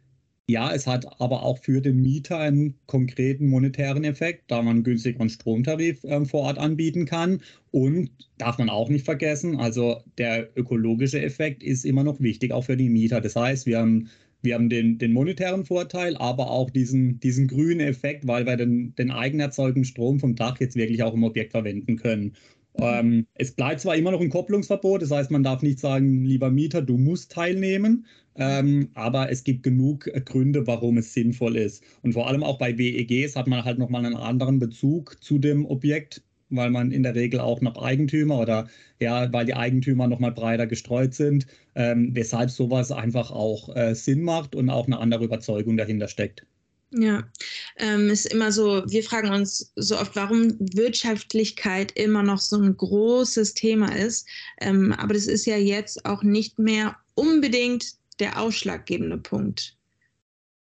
ja, 0.49 0.73
es 0.73 0.87
hat 0.87 1.19
aber 1.19 1.43
auch 1.43 1.57
für 1.57 1.81
den 1.81 2.01
Mieter 2.01 2.39
einen 2.39 2.75
konkreten 2.85 3.47
monetären 3.47 4.05
Effekt, 4.05 4.49
da 4.49 4.61
man 4.61 4.83
günstigeren 4.83 5.29
Stromtarif 5.29 6.03
äh, 6.05 6.23
vor 6.23 6.43
Ort 6.43 6.57
anbieten 6.57 7.05
kann. 7.05 7.41
Und 7.71 8.11
darf 8.37 8.57
man 8.57 8.69
auch 8.69 8.87
nicht 8.89 9.03
vergessen, 9.03 9.57
also 9.59 10.01
der 10.17 10.49
ökologische 10.55 11.21
Effekt 11.21 11.63
ist 11.63 11.83
immer 11.83 12.03
noch 12.05 12.21
wichtig, 12.21 12.53
auch 12.53 12.63
für 12.63 12.77
die 12.77 12.89
Mieter. 12.89 13.19
Das 13.19 13.35
heißt, 13.35 13.65
wir 13.65 13.79
haben 13.79 14.09
wir 14.47 14.55
haben 14.55 14.69
den, 14.69 14.97
den 14.97 15.11
monetären 15.11 15.65
Vorteil, 15.65 16.15
aber 16.15 16.49
auch 16.49 16.69
diesen, 16.69 17.19
diesen 17.19 17.47
grünen 17.47 17.81
Effekt, 17.81 18.25
weil 18.27 18.45
wir 18.45 18.55
den, 18.55 18.95
den 18.95 19.11
eigenerzeugten 19.11 19.83
Strom 19.83 20.19
vom 20.21 20.35
Dach 20.35 20.57
jetzt 20.61 20.77
wirklich 20.77 21.03
auch 21.03 21.13
im 21.13 21.25
Objekt 21.25 21.51
verwenden 21.51 21.97
können. 21.97 22.33
Ähm, 22.79 23.27
es 23.33 23.51
bleibt 23.51 23.81
zwar 23.81 23.97
immer 23.97 24.11
noch 24.11 24.21
ein 24.21 24.29
Kopplungsverbot, 24.29 25.01
das 25.01 25.11
heißt, 25.11 25.31
man 25.31 25.43
darf 25.43 25.61
nicht 25.63 25.79
sagen, 25.79 26.23
lieber 26.23 26.49
Mieter, 26.49 26.81
du 26.81 26.97
musst 26.97 27.31
teilnehmen, 27.33 28.05
ähm, 28.35 28.89
aber 28.93 29.29
es 29.31 29.43
gibt 29.43 29.63
genug 29.63 30.05
Gründe, 30.25 30.65
warum 30.65 30.97
es 30.97 31.13
sinnvoll 31.13 31.57
ist. 31.57 31.83
Und 32.03 32.13
vor 32.13 32.27
allem 32.27 32.43
auch 32.43 32.57
bei 32.57 32.77
WEGs 32.77 33.35
hat 33.35 33.47
man 33.47 33.65
halt 33.65 33.79
nochmal 33.79 34.05
einen 34.05 34.15
anderen 34.15 34.59
Bezug 34.59 35.21
zu 35.21 35.39
dem 35.39 35.65
Objekt, 35.65 36.23
weil 36.49 36.69
man 36.69 36.91
in 36.91 37.03
der 37.03 37.15
Regel 37.15 37.39
auch 37.39 37.61
noch 37.61 37.81
Eigentümer 37.81 38.39
oder 38.39 38.67
ja, 38.99 39.31
weil 39.31 39.45
die 39.45 39.55
Eigentümer 39.55 40.07
noch 40.07 40.19
mal 40.19 40.31
breiter 40.31 40.67
gestreut 40.67 41.13
sind, 41.13 41.47
ähm, 41.75 42.09
weshalb 42.13 42.49
sowas 42.49 42.91
einfach 42.91 43.31
auch 43.31 43.75
äh, 43.75 43.93
Sinn 43.95 44.21
macht 44.23 44.55
und 44.55 44.69
auch 44.69 44.87
eine 44.87 44.99
andere 44.99 45.25
Überzeugung 45.25 45.77
dahinter 45.77 46.07
steckt. 46.07 46.45
Ja, 46.91 47.29
ähm, 47.77 48.09
ist 48.09 48.31
immer 48.31 48.51
so, 48.51 48.83
wir 48.87 49.03
fragen 49.03 49.29
uns 49.29 49.73
so 49.75 49.97
oft, 49.97 50.15
warum 50.15 50.55
Wirtschaftlichkeit 50.59 51.91
immer 51.93 52.23
noch 52.23 52.39
so 52.39 52.57
ein 52.57 52.77
großes 52.77 53.53
Thema 53.55 53.93
ist. 53.93 54.25
Ähm, 54.61 54.93
aber 54.93 55.13
das 55.13 55.27
ist 55.27 55.45
ja 55.45 55.57
jetzt 55.57 56.05
auch 56.05 56.23
nicht 56.23 56.59
mehr 56.59 56.95
unbedingt 57.15 57.95
der 58.19 58.41
ausschlaggebende 58.41 59.17
Punkt. 59.17 59.76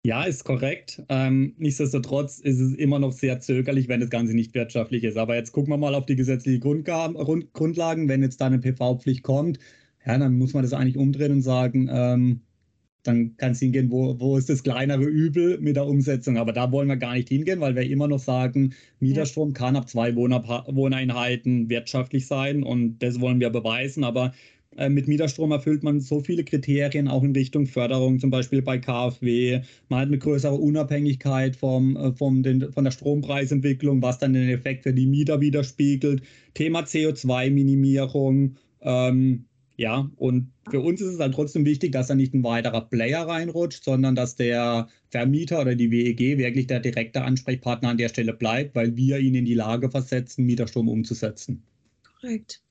Ja, 0.06 0.24
ist 0.24 0.46
korrekt. 0.46 1.03
Ähm, 1.10 1.56
nichtsdestotrotz 1.58 2.39
ist 2.39 2.60
es 2.60 2.74
immer 2.74 3.00
noch 3.00 3.12
sehr 3.12 3.41
zögerlich, 3.41 3.89
wenn 3.89 4.00
das 4.00 4.10
Ganze 4.10 4.34
nicht 4.34 4.53
wirtschaftlich 4.56 5.03
ist. 5.03 5.18
Aber 5.18 5.36
jetzt 5.36 5.51
gucken 5.51 5.72
wir 5.74 5.77
mal 5.77 5.94
auf 5.94 6.06
die 6.06 6.15
gesetzlichen 6.15 6.62
Grundlagen. 6.62 8.08
Wenn 8.08 8.24
jetzt 8.24 8.39
da 8.39 8.46
eine 8.46 8.60
PV-Pflicht 8.60 9.24
kommt, 9.24 9.60
ja, 10.06 10.18
dann 10.18 10.38
muss 10.38 10.53
man 10.53 10.63
das 10.63 10.72
eigentlich 10.74 10.98
umdrehen 10.98 11.34
und 11.34 11.41
sagen, 11.41 11.89
ähm, 11.91 12.41
dann 13.03 13.36
kann 13.38 13.51
es 13.51 13.60
hingehen, 13.60 13.91
wo, 13.91 14.18
wo 14.20 14.38
ist 14.38 14.50
das 14.50 14.63
kleinere 14.63 15.03
Übel 15.03 15.60
mit 15.60 15.75
der 15.75 15.86
Umsetzung. 15.86 16.38
Aber 16.38 16.53
da 16.53 16.72
wollen 16.72 16.88
wir 16.88 16.98
gar 16.98 17.13
nicht 17.15 17.29
hingehen, 17.29 17.60
weil 17.60 17.75
wir 17.75 17.84
immer 17.84 18.08
noch 18.08 18.20
sagen, 18.20 18.74
Mieterstrom 19.00 19.53
kann 19.53 19.75
ab 19.75 19.89
zwei 19.89 20.15
Wohneinheiten 20.15 21.70
wirtschaftlich 21.70 22.27
sein 22.27 22.63
und 22.63 23.00
das 23.00 23.20
wollen 23.20 23.39
wir 23.41 23.50
beweisen. 23.50 24.06
Aber 24.06 24.34
mit 24.88 25.09
Mieterstrom 25.09 25.51
erfüllt 25.51 25.83
man 25.83 26.00
so 26.00 26.21
viele 26.21 26.45
Kriterien 26.45 27.09
auch 27.09 27.24
in 27.24 27.33
Richtung 27.33 27.65
Förderung, 27.65 28.19
zum 28.19 28.29
Beispiel 28.29 28.62
bei 28.62 28.77
KfW. 28.77 29.62
Man 29.89 30.00
hat 30.00 30.07
eine 30.07 30.17
größere 30.17 30.55
Unabhängigkeit 30.55 31.57
vom, 31.57 31.98
äh, 31.98 32.13
vom 32.13 32.43
den, 32.43 32.71
von 32.71 32.86
der 32.86 32.91
Strompreisentwicklung, 32.91 34.01
was 34.01 34.19
dann 34.19 34.33
den 34.33 34.48
Effekt 34.50 34.83
für 34.83 34.93
die 34.93 35.05
Mieter 35.05 35.41
widerspiegelt. 35.41 36.21
Thema 36.53 36.83
CO2-Minimierung. 36.83 38.55
Ähm, 38.81 39.45
ja, 39.75 40.09
und 40.17 40.51
für 40.69 40.81
uns 40.81 41.01
ist 41.01 41.07
es 41.07 41.17
dann 41.17 41.31
trotzdem 41.31 41.65
wichtig, 41.65 41.91
dass 41.91 42.07
da 42.07 42.15
nicht 42.15 42.33
ein 42.33 42.43
weiterer 42.43 42.81
Player 42.81 43.27
reinrutscht, 43.27 43.83
sondern 43.83 44.15
dass 44.15 44.36
der 44.36 44.88
Vermieter 45.09 45.62
oder 45.62 45.75
die 45.75 45.91
WEG 45.91 46.38
wirklich 46.38 46.67
der 46.67 46.79
direkte 46.79 47.24
Ansprechpartner 47.24 47.89
an 47.89 47.98
der 47.98 48.09
Stelle 48.09 48.33
bleibt, 48.33 48.75
weil 48.75 48.95
wir 48.95 49.19
ihn 49.19 49.36
in 49.36 49.45
die 49.45 49.53
Lage 49.53 49.89
versetzen, 49.89 50.45
Mieterstrom 50.45 50.88
umzusetzen. 50.89 51.63
Korrekt. 52.03 52.62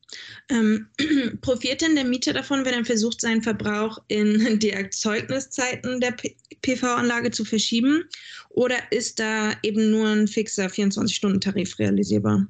Ähm, 0.51 0.87
profitiert 1.41 1.83
denn 1.83 1.95
der 1.95 2.05
Mieter 2.05 2.33
davon, 2.33 2.65
wenn 2.65 2.75
er 2.75 2.85
versucht, 2.85 3.21
seinen 3.21 3.43
Verbrauch 3.43 3.99
in 4.09 4.59
die 4.61 4.71
Erzeugniszeiten 4.71 6.01
der 6.01 6.15
PV-Anlage 6.63 7.31
zu 7.31 7.45
verschieben? 7.45 8.05
Oder 8.51 8.77
ist 8.91 9.21
da 9.21 9.53
eben 9.63 9.91
nur 9.91 10.09
ein 10.09 10.29
fixer 10.29 10.67
24-Stunden-Tarif 10.67 11.79
realisierbar? 11.79 12.47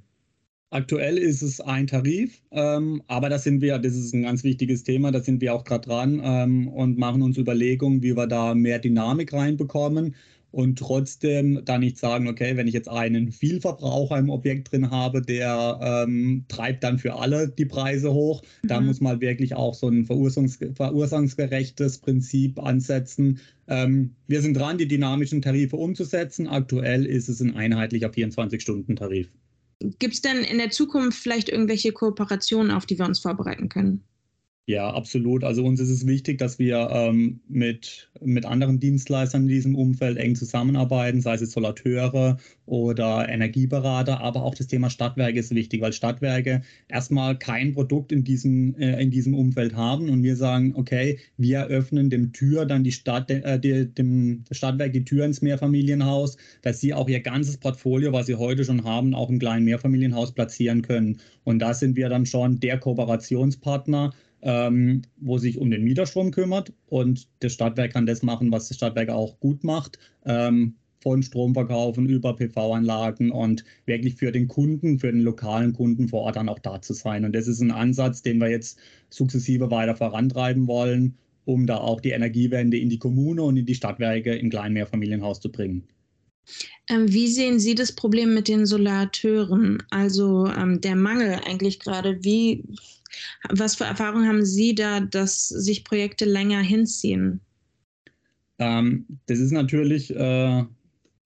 Aktuell 0.71 1.17
ist 1.17 1.41
es 1.41 1.63
ein 1.63 1.87
Tarif, 1.87 2.43
ähm, 2.51 3.03
aber 3.07 3.31
da 3.31 3.39
sind 3.39 3.63
wir, 3.63 3.79
das 3.79 3.95
ist 3.95 4.13
ein 4.13 4.25
ganz 4.25 4.45
wichtiges 4.45 4.85
Thema, 4.85 5.11
da 5.11 5.21
sind 5.21 5.41
wir 5.41 5.55
auch 5.55 5.65
gerade 5.65 5.89
dran 5.89 6.21
ähm, 6.23 6.69
und 6.69 6.99
machen 6.99 7.23
uns 7.23 7.39
Überlegungen, 7.39 8.03
wie 8.03 8.15
wir 8.15 8.27
da 8.27 8.55
mehr 8.55 8.79
Dynamik 8.79 9.33
reinbekommen 9.33 10.15
und 10.51 10.79
trotzdem 10.79 11.63
dann 11.65 11.81
nicht 11.81 11.99
sagen, 11.99 12.27
okay, 12.29 12.57
wenn 12.57 12.67
ich 12.67 12.75
jetzt 12.75 12.89
einen 12.89 13.33
Vielverbraucher 13.33 14.19
im 14.19 14.31
Objekt 14.31 14.73
drin 14.73 14.91
habe, 14.91 15.21
der 15.21 15.79
ähm, 15.83 16.45
treibt 16.49 16.83
dann 16.85 16.99
für 16.99 17.17
alle 17.17 17.49
die 17.49 17.67
Preise 17.67 18.13
hoch. 18.13 18.43
Mhm. 18.63 18.69
Da 18.69 18.81
muss 18.81 19.01
man 19.01 19.21
wirklich 19.21 19.55
auch 19.55 19.75
so 19.75 19.89
ein 19.89 20.07
verursachungs 20.07 20.59
verursachungsgerechtes 20.75 21.99
Prinzip 21.99 22.59
ansetzen. 22.59 23.41
Ähm, 23.67 24.15
wir 24.27 24.41
sind 24.41 24.55
dran, 24.55 24.79
die 24.79 24.89
dynamischen 24.89 25.43
Tarife 25.43 25.77
umzusetzen. 25.77 26.47
Aktuell 26.47 27.05
ist 27.05 27.29
es 27.29 27.41
ein 27.41 27.55
einheitlicher 27.55 28.09
24-Stunden-Tarif. 28.09 29.29
Gibt 29.99 30.15
es 30.15 30.23
denn 30.23 30.39
in 30.39 30.59
der 30.59 30.71
Zukunft 30.71 31.19
vielleicht 31.19 31.49
irgendwelche 31.51 31.93
Kooperationen, 31.93 32.73
auf 32.73 32.87
die 32.87 32.99
wir 32.99 33.07
uns 33.07 33.21
vorbereiten 33.21 33.69
können? 33.69 34.03
Ja, 34.69 34.91
absolut. 34.91 35.45
Also 35.45 35.65
uns 35.65 35.81
ist 35.81 35.89
es 35.89 36.07
wichtig, 36.07 36.37
dass 36.37 36.59
wir 36.59 36.91
ähm, 36.93 37.41
mit, 37.49 38.11
mit 38.21 38.45
anderen 38.45 38.79
Dienstleistern 38.79 39.45
in 39.45 39.49
diesem 39.49 39.75
Umfeld 39.75 40.19
eng 40.19 40.35
zusammenarbeiten, 40.37 41.23
sei 41.23 41.37
es 41.37 41.53
Solateure 41.53 42.37
oder 42.67 43.27
Energieberater, 43.31 44.21
aber 44.21 44.43
auch 44.43 44.55
das 44.55 44.67
Thema 44.67 44.91
Stadtwerke 44.91 45.39
ist 45.39 45.55
wichtig, 45.55 45.81
weil 45.81 45.95
Stadtwerke 45.95 46.61
erstmal 46.89 47.39
kein 47.39 47.73
Produkt 47.73 48.13
in 48.13 48.25
diesem, 48.25 48.75
äh, 48.75 49.03
in 49.03 49.11
diesem 49.11 49.33
Umfeld 49.33 49.75
haben 49.75 50.11
und 50.11 50.23
wir 50.23 50.37
sagen, 50.37 50.75
okay, 50.77 51.19
wir 51.39 51.65
öffnen 51.69 52.11
dem 52.11 52.35
Tür 52.35 52.67
dann 52.67 52.85
die 52.85 52.93
Stadt, 52.93 53.31
äh, 53.31 53.59
die, 53.59 53.87
dem 53.87 54.45
Stadtwerk 54.51 54.93
die 54.93 55.05
Tür 55.07 55.25
ins 55.25 55.41
Mehrfamilienhaus, 55.41 56.37
dass 56.61 56.79
sie 56.79 56.93
auch 56.93 57.09
ihr 57.09 57.21
ganzes 57.21 57.57
Portfolio, 57.57 58.13
was 58.13 58.27
sie 58.27 58.35
heute 58.35 58.67
schon 58.67 58.85
haben, 58.85 59.15
auch 59.15 59.31
im 59.31 59.39
kleinen 59.39 59.65
Mehrfamilienhaus 59.65 60.33
platzieren 60.33 60.83
können. 60.83 61.21
Und 61.45 61.61
da 61.61 61.73
sind 61.73 61.97
wir 61.97 62.11
dann 62.11 62.27
schon 62.27 62.61
der 62.61 62.77
Kooperationspartner 62.79 64.13
ähm, 64.43 65.03
wo 65.17 65.39
sich 65.39 65.59
um 65.59 65.71
den 65.71 65.85
Mieterstrom 65.85 66.31
kümmert 66.31 66.73
und 66.87 67.29
das 67.41 67.53
Stadtwerk 67.53 67.93
kann 67.93 68.07
das 68.07 68.23
machen, 68.23 68.53
was 68.53 68.69
das 68.69 68.77
Stadtwerk 68.77 69.11
auch 69.11 69.39
gut 69.41 69.65
macht. 69.65 69.99
Ähm, 70.25 70.75
von 71.01 71.23
Stromverkaufen 71.23 72.09
über 72.09 72.35
PV-Anlagen 72.35 73.31
und 73.31 73.65
wirklich 73.87 74.17
für 74.17 74.33
den 74.33 74.49
Kunden, 74.49 74.99
für 74.99 75.13
den 75.13 75.21
lokalen 75.21 75.73
Kunden 75.73 76.09
vor 76.09 76.23
Ort 76.23 76.37
dann 76.37 76.49
auch 76.49 76.59
da 76.59 76.83
zu 76.83 76.93
sein. 76.93 77.25
Und 77.25 77.35
das 77.35 77.47
ist 77.47 77.61
ein 77.61 77.71
Ansatz, 77.71 78.23
den 78.23 78.39
wir 78.39 78.51
jetzt 78.51 78.79
sukzessive 79.11 79.71
weiter 79.71 79.95
vorantreiben 79.95 80.67
wollen, 80.67 81.17
um 81.45 81.67
da 81.67 81.79
auch 81.79 82.01
die 82.01 82.11
Energiewende 82.11 82.79
in 82.79 82.89
die 82.89 82.99
Kommune 82.99 83.43
und 83.43 83.57
in 83.57 83.67
die 83.67 83.75
Stadtwerke 83.75 84.35
im 84.35 84.51
kleinen 84.51 84.75
Mehrfamilienhaus 84.75 85.41
zu 85.41 85.51
bringen. 85.51 85.85
Ähm, 86.89 87.13
wie 87.13 87.29
sehen 87.29 87.59
Sie 87.59 87.75
das 87.75 87.93
Problem 87.93 88.35
mit 88.35 88.49
den 88.49 88.67
Solateuren? 88.67 89.83
Also 89.91 90.47
ähm, 90.47 90.81
der 90.81 90.97
Mangel 90.97 91.39
eigentlich 91.47 91.79
gerade. 91.79 92.25
Wie 92.25 92.65
was 93.49 93.77
für 93.77 93.85
Erfahrungen 93.85 94.29
haben 94.29 94.45
Sie 94.45 94.75
da, 94.75 95.01
dass 95.01 95.49
sich 95.49 95.85
Projekte 95.85 96.25
länger 96.25 96.61
hinziehen? 96.61 97.41
Ähm, 98.59 99.07
das 99.27 99.39
ist 99.39 99.53
natürlich, 99.53 100.15
äh, 100.15 100.65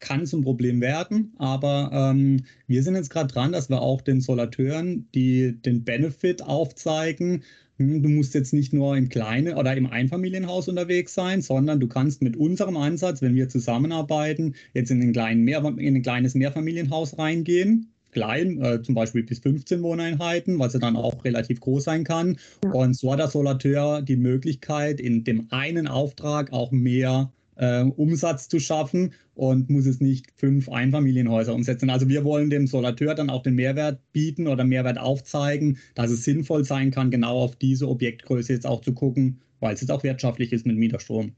kann 0.00 0.26
zum 0.26 0.42
Problem 0.42 0.80
werden, 0.80 1.32
aber 1.38 1.90
ähm, 1.92 2.44
wir 2.66 2.82
sind 2.82 2.96
jetzt 2.96 3.10
gerade 3.10 3.32
dran, 3.32 3.52
dass 3.52 3.70
wir 3.70 3.80
auch 3.80 4.00
den 4.00 4.20
Solateuren 4.20 5.08
die, 5.14 5.52
den 5.62 5.84
Benefit 5.84 6.42
aufzeigen. 6.42 7.44
Hm, 7.78 8.02
du 8.02 8.08
musst 8.08 8.34
jetzt 8.34 8.52
nicht 8.52 8.72
nur 8.72 8.96
im 8.96 9.08
kleinen 9.08 9.54
oder 9.54 9.76
im 9.76 9.86
Einfamilienhaus 9.86 10.68
unterwegs 10.68 11.14
sein, 11.14 11.40
sondern 11.40 11.80
du 11.80 11.86
kannst 11.86 12.20
mit 12.20 12.36
unserem 12.36 12.76
Ansatz, 12.76 13.22
wenn 13.22 13.34
wir 13.34 13.48
zusammenarbeiten, 13.48 14.54
jetzt 14.74 14.90
in, 14.90 15.16
ein 15.16 16.02
kleines 16.02 16.34
Mehrfamilienhaus 16.34 17.16
reingehen 17.18 17.91
klein, 18.12 18.62
äh, 18.62 18.82
zum 18.82 18.94
Beispiel 18.94 19.24
bis 19.24 19.40
15 19.40 19.82
Wohneinheiten, 19.82 20.58
was 20.58 20.74
ja 20.74 20.80
dann 20.80 20.96
auch 20.96 21.24
relativ 21.24 21.60
groß 21.60 21.84
sein 21.84 22.04
kann. 22.04 22.38
Ja. 22.64 22.70
Und 22.70 22.94
so 22.94 23.12
hat 23.12 23.18
der 23.18 23.28
Solateur 23.28 24.02
die 24.02 24.16
Möglichkeit, 24.16 25.00
in 25.00 25.24
dem 25.24 25.48
einen 25.50 25.88
Auftrag 25.88 26.52
auch 26.52 26.70
mehr 26.70 27.32
äh, 27.56 27.82
Umsatz 27.82 28.48
zu 28.48 28.60
schaffen 28.60 29.12
und 29.34 29.70
muss 29.70 29.86
es 29.86 30.00
nicht 30.00 30.26
fünf 30.36 30.68
Einfamilienhäuser 30.68 31.54
umsetzen. 31.54 31.90
Also 31.90 32.08
wir 32.08 32.24
wollen 32.24 32.50
dem 32.50 32.66
Solateur 32.66 33.14
dann 33.14 33.30
auch 33.30 33.42
den 33.42 33.54
Mehrwert 33.54 34.00
bieten 34.12 34.46
oder 34.46 34.64
Mehrwert 34.64 34.98
aufzeigen, 34.98 35.78
dass 35.94 36.10
es 36.10 36.24
sinnvoll 36.24 36.64
sein 36.64 36.90
kann, 36.90 37.10
genau 37.10 37.38
auf 37.40 37.56
diese 37.56 37.88
Objektgröße 37.88 38.52
jetzt 38.52 38.66
auch 38.66 38.82
zu 38.82 38.92
gucken, 38.92 39.40
weil 39.60 39.74
es 39.74 39.80
jetzt 39.80 39.90
auch 39.90 40.02
wirtschaftlich 40.02 40.52
ist 40.52 40.66
mit 40.66 40.76
Mieterstrom. 40.76 41.32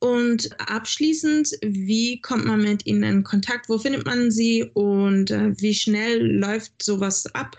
Und 0.00 0.50
abschließend, 0.58 1.52
wie 1.62 2.20
kommt 2.20 2.44
man 2.44 2.62
mit 2.62 2.86
Ihnen 2.86 3.02
in 3.02 3.22
Kontakt? 3.22 3.68
Wo 3.68 3.78
findet 3.78 4.04
man 4.04 4.30
Sie 4.30 4.64
und 4.74 5.30
äh, 5.30 5.58
wie 5.58 5.74
schnell 5.74 6.38
läuft 6.38 6.82
sowas 6.82 7.26
ab? 7.34 7.56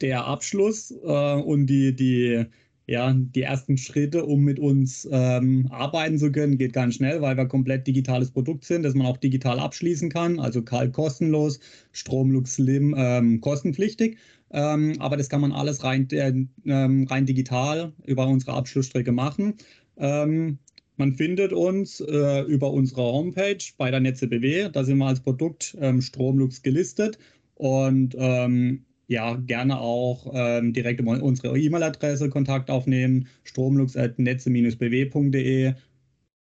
Der 0.00 0.24
Abschluss 0.24 0.90
äh, 0.90 1.34
und 1.34 1.66
die, 1.66 1.96
die, 1.96 2.44
ja, 2.86 3.12
die 3.12 3.42
ersten 3.42 3.76
Schritte, 3.76 4.24
um 4.24 4.42
mit 4.42 4.60
uns 4.60 5.08
ähm, 5.10 5.66
arbeiten 5.70 6.18
zu 6.18 6.30
können, 6.30 6.58
geht 6.58 6.74
ganz 6.74 6.94
schnell, 6.94 7.20
weil 7.22 7.36
wir 7.36 7.46
komplett 7.46 7.88
digitales 7.88 8.30
Produkt 8.30 8.64
sind, 8.64 8.84
das 8.84 8.94
man 8.94 9.06
auch 9.06 9.16
digital 9.16 9.58
abschließen 9.58 10.10
kann. 10.10 10.38
Also 10.38 10.62
kalt 10.62 10.92
kostenlos, 10.92 11.58
Stromlux 11.90 12.54
Slim 12.54 12.94
ähm, 12.96 13.40
kostenpflichtig. 13.40 14.16
Ähm, 14.50 14.94
aber 15.00 15.16
das 15.16 15.28
kann 15.28 15.40
man 15.40 15.52
alles 15.52 15.82
rein, 15.82 16.08
äh, 16.10 16.32
rein 16.66 17.26
digital 17.26 17.92
über 18.04 18.28
unsere 18.28 18.52
Abschlussstrecke 18.52 19.10
machen. 19.10 19.54
Ähm, 19.96 20.58
man 20.96 21.14
findet 21.14 21.52
uns 21.52 22.00
äh, 22.00 22.40
über 22.42 22.72
unsere 22.72 23.02
Homepage 23.02 23.58
bei 23.76 23.90
der 23.90 24.00
Netze 24.00 24.28
BW. 24.28 24.70
Da 24.70 24.84
sind 24.84 24.96
wir 24.98 25.06
als 25.06 25.20
Produkt 25.20 25.76
ähm, 25.80 26.00
Stromlux 26.00 26.62
gelistet 26.62 27.18
und 27.54 28.14
ähm, 28.18 28.84
ja, 29.08 29.34
gerne 29.34 29.80
auch 29.80 30.32
ähm, 30.34 30.72
direkt 30.72 31.00
über 31.00 31.20
unsere 31.22 31.58
E-Mail-Adresse 31.58 32.30
Kontakt 32.30 32.70
aufnehmen, 32.70 33.26
stromlux.netze-bw.de. 33.44 35.74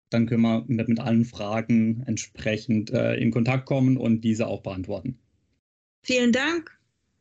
Dann 0.09 0.25
können 0.27 0.43
wir 0.43 0.63
mit, 0.67 0.87
mit 0.87 0.99
allen 0.99 1.25
Fragen 1.25 2.03
entsprechend 2.05 2.91
äh, 2.91 3.15
in 3.15 3.31
Kontakt 3.31 3.65
kommen 3.65 3.97
und 3.97 4.21
diese 4.21 4.45
auch 4.47 4.61
beantworten. 4.61 5.17
Vielen 6.03 6.31
Dank. 6.31 6.71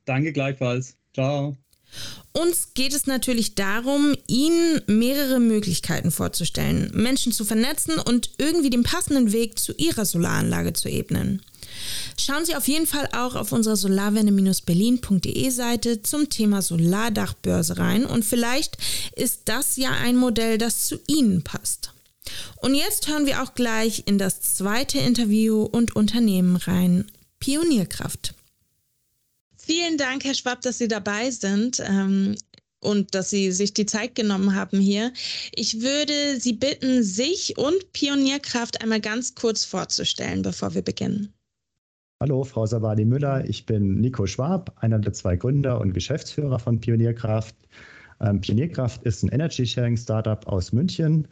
Danke 0.04 0.32
gleichfalls. 0.32 0.98
Ciao. 1.14 1.56
Uns 2.32 2.74
geht 2.74 2.92
es 2.94 3.06
natürlich 3.06 3.54
darum, 3.54 4.16
Ihnen 4.26 4.80
mehrere 4.86 5.38
Möglichkeiten 5.38 6.10
vorzustellen, 6.10 6.90
Menschen 6.92 7.30
zu 7.30 7.44
vernetzen 7.44 7.94
und 7.98 8.30
irgendwie 8.38 8.70
den 8.70 8.82
passenden 8.82 9.32
Weg 9.32 9.58
zu 9.58 9.72
Ihrer 9.74 10.04
Solaranlage 10.04 10.72
zu 10.72 10.88
ebnen. 10.88 11.42
Schauen 12.18 12.44
Sie 12.44 12.56
auf 12.56 12.66
jeden 12.68 12.86
Fall 12.86 13.08
auch 13.12 13.34
auf 13.36 13.52
unserer 13.52 13.76
solarwende-berlin.de 13.76 15.50
Seite 15.50 16.02
zum 16.02 16.28
Thema 16.28 16.62
Solardachbörse 16.62 17.78
rein 17.78 18.04
und 18.04 18.24
vielleicht 18.24 18.78
ist 19.14 19.42
das 19.46 19.76
ja 19.76 19.90
ein 19.90 20.16
Modell, 20.16 20.58
das 20.58 20.86
zu 20.86 20.98
Ihnen 21.06 21.42
passt. 21.42 21.92
Und 22.56 22.74
jetzt 22.74 23.08
hören 23.08 23.26
wir 23.26 23.42
auch 23.42 23.54
gleich 23.54 24.04
in 24.06 24.18
das 24.18 24.40
zweite 24.40 24.98
Interview 24.98 25.62
und 25.62 25.94
Unternehmen 25.94 26.56
rein. 26.56 27.06
Pionierkraft. 27.38 28.33
Vielen 29.66 29.96
Dank, 29.96 30.24
Herr 30.24 30.34
Schwab, 30.34 30.60
dass 30.60 30.76
Sie 30.76 30.88
dabei 30.88 31.30
sind. 31.30 31.80
Ähm, 31.80 32.34
und 32.80 33.14
dass 33.14 33.30
Sie 33.30 33.50
sich 33.50 33.72
die 33.72 33.86
Zeit 33.86 34.14
genommen 34.14 34.54
haben 34.54 34.78
hier. 34.78 35.10
Ich 35.54 35.80
würde 35.80 36.38
Sie 36.38 36.52
bitten, 36.52 37.02
sich 37.02 37.56
und 37.56 37.92
Pionierkraft 37.94 38.82
einmal 38.82 39.00
ganz 39.00 39.34
kurz 39.34 39.64
vorzustellen, 39.64 40.42
bevor 40.42 40.74
wir 40.74 40.82
beginnen. 40.82 41.32
Hallo, 42.20 42.44
Frau 42.44 42.66
Savadi 42.66 43.06
Müller. 43.06 43.48
Ich 43.48 43.64
bin 43.64 44.02
Nico 44.02 44.26
Schwab, 44.26 44.76
einer 44.82 44.98
der 44.98 45.14
zwei 45.14 45.34
Gründer 45.36 45.80
und 45.80 45.94
Geschäftsführer 45.94 46.58
von 46.58 46.78
Pionierkraft. 46.78 47.56
Ähm, 48.20 48.42
Pionierkraft 48.42 49.02
ist 49.04 49.22
ein 49.22 49.30
Energy 49.30 49.64
Sharing 49.66 49.96
Startup 49.96 50.46
aus 50.46 50.72
München. 50.72 51.26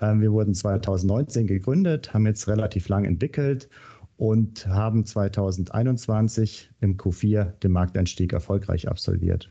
Ähm, 0.00 0.20
wir 0.20 0.30
wurden 0.30 0.54
2019 0.54 1.48
gegründet, 1.48 2.14
haben 2.14 2.26
jetzt 2.26 2.46
relativ 2.46 2.88
lang 2.88 3.04
entwickelt 3.04 3.68
und 4.16 4.66
haben 4.66 5.04
2021 5.04 6.70
im 6.80 6.96
Q4 6.96 7.44
den 7.60 7.72
Markteinstieg 7.72 8.32
erfolgreich 8.32 8.88
absolviert. 8.88 9.50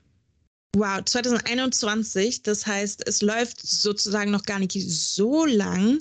Wow, 0.76 1.04
2021, 1.06 2.42
das 2.42 2.66
heißt, 2.66 3.08
es 3.08 3.22
läuft 3.22 3.62
sozusagen 3.62 4.32
noch 4.32 4.44
gar 4.44 4.60
nicht 4.60 4.74
so 4.74 5.46
lang. 5.46 6.00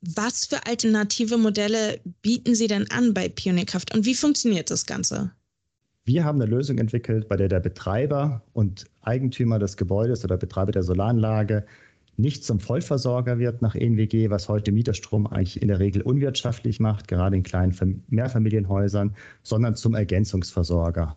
Was 0.00 0.46
für 0.46 0.64
alternative 0.66 1.38
Modelle 1.38 1.98
bieten 2.22 2.54
Sie 2.54 2.68
denn 2.68 2.88
an 2.90 3.14
bei 3.14 3.28
Pionierkraft 3.28 3.94
und 3.94 4.04
wie 4.04 4.14
funktioniert 4.14 4.70
das 4.70 4.86
Ganze? 4.86 5.32
Wir 6.04 6.24
haben 6.24 6.40
eine 6.40 6.48
Lösung 6.48 6.78
entwickelt, 6.78 7.28
bei 7.28 7.36
der 7.36 7.48
der 7.48 7.58
Betreiber 7.58 8.44
und 8.52 8.84
Eigentümer 9.00 9.58
des 9.58 9.76
Gebäudes 9.76 10.22
oder 10.22 10.36
Betreiber 10.36 10.70
der 10.70 10.84
Solaranlage 10.84 11.66
nicht 12.16 12.44
zum 12.44 12.60
Vollversorger 12.60 13.38
wird 13.38 13.62
nach 13.62 13.74
ENWG, 13.74 14.30
was 14.30 14.48
heute 14.48 14.72
Mieterstrom 14.72 15.26
eigentlich 15.26 15.60
in 15.60 15.68
der 15.68 15.78
Regel 15.78 16.02
unwirtschaftlich 16.02 16.80
macht, 16.80 17.08
gerade 17.08 17.36
in 17.36 17.42
kleinen 17.42 18.04
Mehrfamilienhäusern, 18.08 19.14
sondern 19.42 19.76
zum 19.76 19.94
Ergänzungsversorger. 19.94 21.16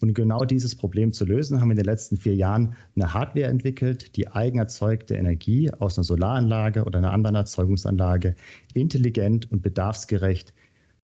Und 0.00 0.14
genau 0.14 0.44
dieses 0.44 0.76
Problem 0.76 1.12
zu 1.12 1.24
lösen, 1.24 1.60
haben 1.60 1.68
wir 1.68 1.72
in 1.72 1.78
den 1.78 1.86
letzten 1.86 2.16
vier 2.16 2.34
Jahren 2.34 2.76
eine 2.94 3.12
Hardware 3.12 3.48
entwickelt, 3.48 4.16
die 4.16 4.28
eigenerzeugte 4.28 5.16
Energie 5.16 5.70
aus 5.72 5.98
einer 5.98 6.04
Solaranlage 6.04 6.84
oder 6.84 6.98
einer 6.98 7.12
anderen 7.12 7.36
Erzeugungsanlage 7.36 8.36
intelligent 8.74 9.50
und 9.50 9.60
bedarfsgerecht 9.60 10.54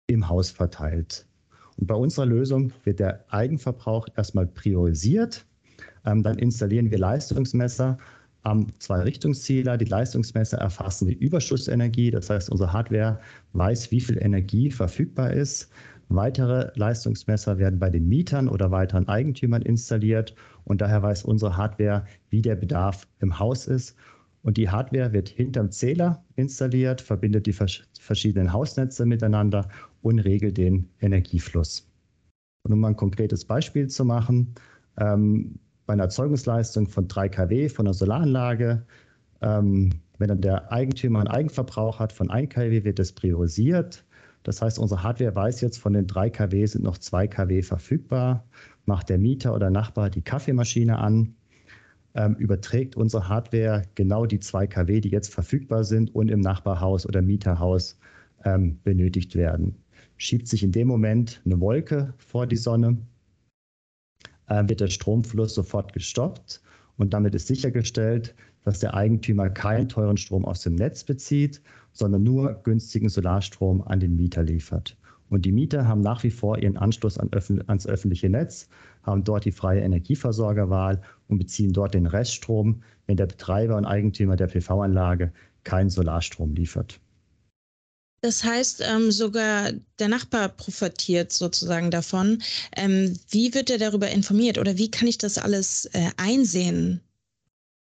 im 0.07 0.27
Haus 0.27 0.49
verteilt. 0.49 1.27
Und 1.77 1.87
bei 1.87 1.95
unserer 1.95 2.25
Lösung 2.25 2.73
wird 2.83 2.99
der 2.99 3.23
Eigenverbrauch 3.31 4.07
erstmal 4.17 4.47
priorisiert. 4.47 5.45
Ähm, 6.05 6.23
dann 6.23 6.39
installieren 6.39 6.89
wir 6.89 6.97
Leistungsmesser 6.97 7.99
am 8.43 8.67
Zwei-Richtungszieler. 8.79 9.77
Die 9.77 9.85
Leistungsmesser 9.85 10.57
erfassen 10.57 11.07
die 11.07 11.13
Überschussenergie. 11.13 12.11
Das 12.11 12.29
heißt, 12.29 12.49
unsere 12.49 12.73
Hardware 12.73 13.19
weiß, 13.53 13.91
wie 13.91 14.01
viel 14.01 14.17
Energie 14.21 14.71
verfügbar 14.71 15.31
ist. 15.33 15.69
Weitere 16.09 16.71
Leistungsmesser 16.73 17.59
werden 17.59 17.77
bei 17.77 17.89
den 17.91 18.07
Mietern 18.07 18.49
oder 18.49 18.71
weiteren 18.71 19.07
Eigentümern 19.07 19.61
installiert 19.61 20.33
und 20.63 20.81
daher 20.81 21.03
weiß 21.03 21.23
unsere 21.23 21.55
Hardware, 21.55 22.05
wie 22.29 22.41
der 22.41 22.55
Bedarf 22.55 23.07
im 23.19 23.37
Haus 23.37 23.67
ist. 23.67 23.95
Und 24.41 24.57
die 24.57 24.69
Hardware 24.69 25.13
wird 25.13 25.29
hinterm 25.29 25.69
Zähler 25.69 26.23
installiert, 26.35 27.01
verbindet 27.01 27.45
die 27.45 27.53
verschiedenen 27.53 28.53
Hausnetze 28.53 29.05
miteinander 29.05 29.67
und 30.01 30.19
regelt 30.19 30.57
den 30.57 30.89
Energiefluss. 30.99 31.87
Und 32.63 32.73
um 32.73 32.79
mal 32.79 32.89
ein 32.89 32.95
konkretes 32.95 33.45
Beispiel 33.45 33.87
zu 33.87 34.05
machen, 34.05 34.55
ähm, 34.97 35.59
bei 35.89 35.93
einer 35.93 36.03
Erzeugungsleistung 36.03 36.87
von 36.87 37.07
3 37.07 37.29
kW 37.29 37.67
von 37.67 37.87
einer 37.87 37.95
Solaranlage, 37.95 38.85
ähm, 39.41 39.89
wenn 40.19 40.27
dann 40.27 40.39
der 40.39 40.71
Eigentümer 40.71 41.17
einen 41.17 41.29
Eigenverbrauch 41.29 41.97
hat 41.97 42.13
von 42.13 42.29
1 42.29 42.53
kW, 42.53 42.83
wird 42.83 42.99
das 42.99 43.11
priorisiert. 43.11 44.05
Das 44.43 44.61
heißt, 44.61 44.77
unsere 44.77 45.01
Hardware 45.01 45.33
weiß 45.33 45.61
jetzt, 45.61 45.79
von 45.79 45.93
den 45.93 46.05
3 46.05 46.29
kW 46.29 46.63
sind 46.67 46.83
noch 46.83 46.99
2 46.99 47.27
kW 47.29 47.63
verfügbar, 47.63 48.45
macht 48.85 49.09
der 49.09 49.17
Mieter 49.17 49.55
oder 49.55 49.71
Nachbar 49.71 50.11
die 50.11 50.21
Kaffeemaschine 50.21 50.99
an, 50.99 51.33
ähm, 52.13 52.35
überträgt 52.35 52.95
unsere 52.95 53.27
Hardware 53.27 53.81
genau 53.95 54.27
die 54.27 54.39
2 54.39 54.67
kW, 54.67 55.01
die 55.01 55.09
jetzt 55.09 55.33
verfügbar 55.33 55.85
sind 55.85 56.13
und 56.13 56.29
im 56.29 56.41
Nachbarhaus 56.41 57.07
oder 57.07 57.23
Mieterhaus 57.23 57.97
ähm, 58.45 58.79
benötigt 58.83 59.35
werden. 59.35 59.75
Schiebt 60.17 60.49
sich 60.49 60.61
in 60.61 60.71
dem 60.71 60.87
Moment 60.87 61.41
eine 61.45 61.59
Wolke 61.59 62.13
vor 62.17 62.45
die 62.45 62.57
Sonne, 62.57 62.99
wird 64.49 64.79
der 64.79 64.87
Stromfluss 64.87 65.53
sofort 65.53 65.93
gestoppt 65.93 66.61
und 66.97 67.13
damit 67.13 67.35
ist 67.35 67.47
sichergestellt, 67.47 68.35
dass 68.63 68.79
der 68.79 68.93
Eigentümer 68.93 69.49
keinen 69.49 69.89
teuren 69.89 70.17
Strom 70.17 70.45
aus 70.45 70.61
dem 70.61 70.75
Netz 70.75 71.03
bezieht, 71.03 71.61
sondern 71.93 72.23
nur 72.23 72.55
günstigen 72.63 73.09
Solarstrom 73.09 73.81
an 73.81 73.99
den 73.99 74.15
Mieter 74.15 74.43
liefert. 74.43 74.97
Und 75.29 75.45
die 75.45 75.51
Mieter 75.51 75.87
haben 75.87 76.01
nach 76.01 76.23
wie 76.23 76.31
vor 76.31 76.57
ihren 76.57 76.77
Anschluss 76.77 77.17
an 77.17 77.29
öffn 77.31 77.61
ans 77.67 77.87
öffentliche 77.87 78.29
Netz, 78.29 78.67
haben 79.03 79.23
dort 79.23 79.45
die 79.45 79.51
freie 79.51 79.81
Energieversorgerwahl 79.81 81.01
und 81.27 81.37
beziehen 81.37 81.71
dort 81.71 81.93
den 81.93 82.07
Reststrom, 82.07 82.81
wenn 83.05 83.17
der 83.17 83.27
Betreiber 83.27 83.77
und 83.77 83.85
Eigentümer 83.85 84.35
der 84.35 84.47
PV-Anlage 84.47 85.31
keinen 85.63 85.89
Solarstrom 85.89 86.53
liefert. 86.53 86.99
Das 88.21 88.43
heißt, 88.43 88.83
ähm, 88.85 89.11
sogar 89.11 89.71
der 89.99 90.07
Nachbar 90.09 90.49
profitiert 90.49 91.31
sozusagen 91.31 91.91
davon. 91.91 92.41
Ähm, 92.75 93.17
wie 93.29 93.53
wird 93.53 93.69
er 93.69 93.77
darüber 93.77 94.09
informiert 94.09 94.57
oder 94.57 94.77
wie 94.77 94.91
kann 94.91 95.07
ich 95.07 95.17
das 95.17 95.37
alles 95.37 95.85
äh, 95.93 96.09
einsehen, 96.17 97.01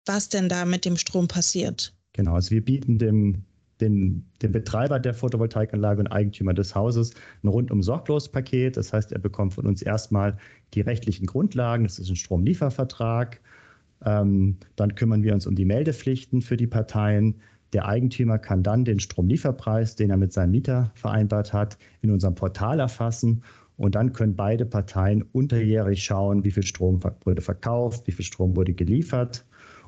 was 0.07 0.29
denn 0.29 0.49
da 0.49 0.65
mit 0.65 0.85
dem 0.85 0.97
Strom 0.97 1.29
passiert? 1.29 1.95
Genau, 2.13 2.35
also 2.35 2.51
wir 2.51 2.65
bieten 2.65 2.99
dem 2.99 3.45
den, 3.81 4.25
den 4.43 4.53
Betreiber 4.53 4.99
der 5.01 5.15
Photovoltaikanlage 5.15 6.01
und 6.01 6.07
Eigentümer 6.09 6.55
des 6.55 6.75
Hauses 6.75 7.13
ein 7.43 7.49
rundum 7.49 7.83
sorglos 7.83 8.31
Paket. 8.31 8.77
Das 8.77 8.93
heißt, 8.93 9.13
er 9.13 9.19
bekommt 9.19 9.55
von 9.55 9.67
uns 9.67 9.83
erstmal 9.83 10.39
die 10.75 10.81
rechtlichen 10.81 11.27
Grundlagen. 11.27 11.85
Das 11.85 11.99
ist 11.99 12.09
ein 12.09 12.17
Stromliefervertrag. 12.17 13.41
Ähm, 14.05 14.59
dann 14.77 14.95
kümmern 14.95 15.23
wir 15.23 15.35
uns 15.35 15.47
um 15.47 15.55
die 15.55 15.65
Meldepflichten 15.65 16.43
für 16.43 16.57
die 16.57 16.67
Parteien. 16.67 17.41
Der 17.75 17.87
Eigentümer 17.87 18.39
kann 18.39 18.63
dann 18.63 18.85
den 18.85 19.01
Stromlieferpreis, 19.01 19.97
den 19.97 20.11
er 20.11 20.17
mit 20.17 20.33
seinem 20.33 20.53
Mieter 20.53 20.93
vereinbart 20.95 21.53
hat, 21.53 21.77
in 22.03 22.13
unserem 22.13 22.37
Portal 22.37 22.79
erfassen. 22.79 23.43
Und 23.77 23.97
dann 23.97 24.13
können 24.13 24.37
beide 24.37 24.65
Parteien 24.65 25.25
unterjährig 25.33 26.05
schauen, 26.05 26.45
wie 26.45 26.53
viel 26.53 26.63
Strom 26.63 27.01
wurde 27.25 27.43
verkauft, 27.43 28.07
wie 28.07 28.13
viel 28.13 28.25
Strom 28.25 28.55
wurde 28.55 28.73
geliefert. 28.73 29.45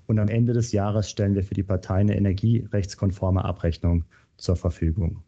Und 0.07 0.19
am 0.19 0.27
Ende 0.27 0.53
des 0.53 0.73
Jahres 0.73 1.09
stellen 1.09 1.37
wir 1.37 1.45
für 1.45 1.55
die 1.55 1.63
Partei 1.63 1.97
eine 1.97 2.17
energierechtskonforme 2.17 3.45
Abrechnung 3.45 4.05
zur 4.37 4.57
Verfügung. 4.57 5.23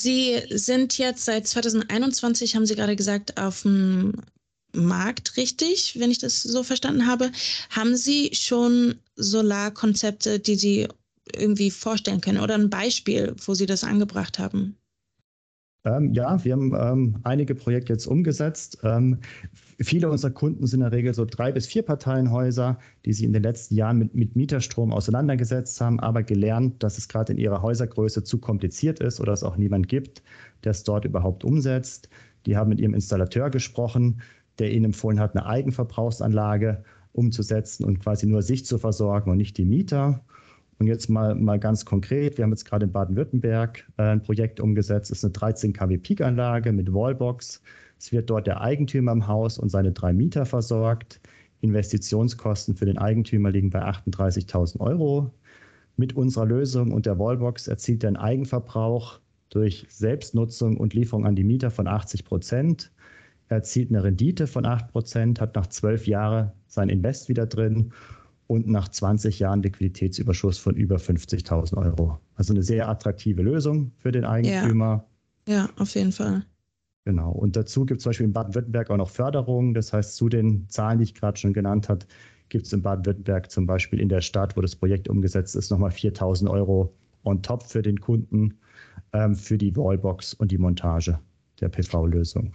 Sie 0.00 0.40
sind 0.50 0.98
jetzt 0.98 1.24
seit 1.24 1.46
2021, 1.46 2.56
haben 2.56 2.66
Sie 2.66 2.74
gerade 2.74 2.96
gesagt, 2.96 3.40
auf 3.40 3.62
dem 3.62 4.14
Markt, 4.72 5.36
richtig, 5.36 5.98
wenn 5.98 6.10
ich 6.10 6.18
das 6.18 6.42
so 6.42 6.62
verstanden 6.62 7.06
habe. 7.06 7.30
Haben 7.70 7.96
Sie 7.96 8.30
schon 8.32 8.96
Solarkonzepte, 9.16 10.38
die 10.38 10.56
Sie 10.56 10.88
irgendwie 11.34 11.70
vorstellen 11.70 12.20
können 12.20 12.40
oder 12.40 12.54
ein 12.54 12.70
Beispiel, 12.70 13.34
wo 13.44 13.54
Sie 13.54 13.66
das 13.66 13.84
angebracht 13.84 14.38
haben? 14.38 14.76
Ähm, 15.84 16.12
ja, 16.12 16.42
wir 16.44 16.52
haben 16.52 16.72
ähm, 16.78 17.16
einige 17.24 17.54
Projekte 17.56 17.92
jetzt 17.92 18.06
umgesetzt. 18.06 18.78
Ähm, 18.84 19.18
viele 19.80 20.08
unserer 20.10 20.30
Kunden 20.30 20.64
sind 20.66 20.80
in 20.80 20.90
der 20.90 20.92
Regel 20.92 21.12
so 21.12 21.24
drei 21.24 21.50
bis 21.50 21.66
vier 21.66 21.82
Parteienhäuser, 21.82 22.78
die 23.04 23.12
sich 23.12 23.24
in 23.24 23.32
den 23.32 23.42
letzten 23.42 23.74
Jahren 23.74 23.98
mit, 23.98 24.14
mit 24.14 24.36
Mieterstrom 24.36 24.92
auseinandergesetzt 24.92 25.80
haben, 25.80 25.98
aber 25.98 26.22
gelernt, 26.22 26.82
dass 26.82 26.98
es 26.98 27.08
gerade 27.08 27.32
in 27.32 27.38
ihrer 27.38 27.62
Häusergröße 27.62 28.22
zu 28.22 28.38
kompliziert 28.38 29.00
ist 29.00 29.20
oder 29.20 29.32
es 29.32 29.42
auch 29.42 29.56
niemand 29.56 29.88
gibt, 29.88 30.22
der 30.62 30.70
es 30.70 30.84
dort 30.84 31.04
überhaupt 31.04 31.42
umsetzt. 31.42 32.08
Die 32.46 32.56
haben 32.56 32.68
mit 32.68 32.80
ihrem 32.80 32.94
Installateur 32.94 33.50
gesprochen, 33.50 34.20
der 34.58 34.72
ihnen 34.72 34.86
empfohlen 34.86 35.20
hat, 35.20 35.36
eine 35.36 35.46
Eigenverbrauchsanlage 35.46 36.84
umzusetzen 37.12 37.84
und 37.84 38.00
quasi 38.00 38.26
nur 38.26 38.42
sich 38.42 38.64
zu 38.64 38.78
versorgen 38.78 39.30
und 39.30 39.36
nicht 39.36 39.58
die 39.58 39.64
Mieter. 39.64 40.24
Und 40.78 40.86
jetzt 40.86 41.08
mal, 41.08 41.34
mal 41.34 41.58
ganz 41.58 41.84
konkret, 41.84 42.38
wir 42.38 42.44
haben 42.44 42.50
jetzt 42.50 42.64
gerade 42.64 42.86
in 42.86 42.92
Baden-Württemberg 42.92 43.86
äh, 43.98 44.02
ein 44.02 44.22
Projekt 44.22 44.58
umgesetzt, 44.60 45.10
das 45.10 45.18
ist 45.18 45.24
eine 45.24 45.32
13 45.32 45.72
kW 45.72 45.98
Peak-Anlage 45.98 46.72
mit 46.72 46.92
Wallbox. 46.92 47.62
Es 47.98 48.10
wird 48.10 48.30
dort 48.30 48.46
der 48.46 48.60
Eigentümer 48.60 49.12
im 49.12 49.26
Haus 49.28 49.58
und 49.58 49.68
seine 49.68 49.92
drei 49.92 50.12
Mieter 50.12 50.44
versorgt. 50.44 51.20
Investitionskosten 51.60 52.74
für 52.74 52.86
den 52.86 52.98
Eigentümer 52.98 53.50
liegen 53.50 53.70
bei 53.70 53.84
38.000 53.84 54.80
Euro. 54.80 55.32
Mit 55.96 56.16
unserer 56.16 56.46
Lösung 56.46 56.90
und 56.92 57.06
der 57.06 57.18
Wallbox 57.18 57.68
erzielt 57.68 58.02
er 58.02 58.08
einen 58.08 58.16
Eigenverbrauch 58.16 59.20
durch 59.50 59.86
Selbstnutzung 59.88 60.78
und 60.78 60.94
Lieferung 60.94 61.26
an 61.26 61.36
die 61.36 61.44
Mieter 61.44 61.70
von 61.70 61.86
80 61.86 62.24
Prozent. 62.24 62.90
Er 63.52 63.56
erzielt 63.56 63.90
eine 63.90 64.02
Rendite 64.02 64.46
von 64.46 64.64
8 64.64 64.88
Prozent, 64.88 65.38
hat 65.38 65.56
nach 65.56 65.66
zwölf 65.66 66.06
Jahren 66.06 66.52
sein 66.68 66.88
Invest 66.88 67.28
wieder 67.28 67.44
drin 67.44 67.92
und 68.46 68.66
nach 68.66 68.88
20 68.88 69.40
Jahren 69.40 69.62
Liquiditätsüberschuss 69.62 70.56
von 70.56 70.74
über 70.74 70.96
50.000 70.96 71.76
Euro. 71.76 72.18
Also 72.34 72.54
eine 72.54 72.62
sehr 72.62 72.88
attraktive 72.88 73.42
Lösung 73.42 73.92
für 73.98 74.10
den 74.10 74.24
Eigentümer. 74.24 75.04
Ja, 75.46 75.54
ja 75.54 75.68
auf 75.76 75.94
jeden 75.94 76.12
Fall. 76.12 76.46
Genau. 77.04 77.30
Und 77.30 77.54
dazu 77.54 77.84
gibt 77.84 77.98
es 77.98 78.04
zum 78.04 78.10
Beispiel 78.10 78.24
in 78.24 78.32
Baden-Württemberg 78.32 78.88
auch 78.88 78.96
noch 78.96 79.10
Förderungen. 79.10 79.74
Das 79.74 79.92
heißt, 79.92 80.16
zu 80.16 80.30
den 80.30 80.66
Zahlen, 80.70 80.96
die 80.96 81.04
ich 81.04 81.14
gerade 81.14 81.36
schon 81.38 81.52
genannt 81.52 81.90
habe, 81.90 82.06
gibt 82.48 82.64
es 82.64 82.72
in 82.72 82.80
Baden-Württemberg 82.80 83.50
zum 83.50 83.66
Beispiel 83.66 84.00
in 84.00 84.08
der 84.08 84.22
Stadt, 84.22 84.56
wo 84.56 84.62
das 84.62 84.74
Projekt 84.74 85.10
umgesetzt 85.10 85.56
ist, 85.56 85.70
nochmal 85.70 85.90
4.000 85.90 86.48
Euro 86.48 86.94
on 87.24 87.42
top 87.42 87.64
für 87.64 87.82
den 87.82 88.00
Kunden 88.00 88.54
ähm, 89.12 89.34
für 89.34 89.58
die 89.58 89.76
Wallbox 89.76 90.32
und 90.32 90.50
die 90.50 90.58
Montage 90.58 91.18
der 91.60 91.68
PV-Lösung. 91.68 92.54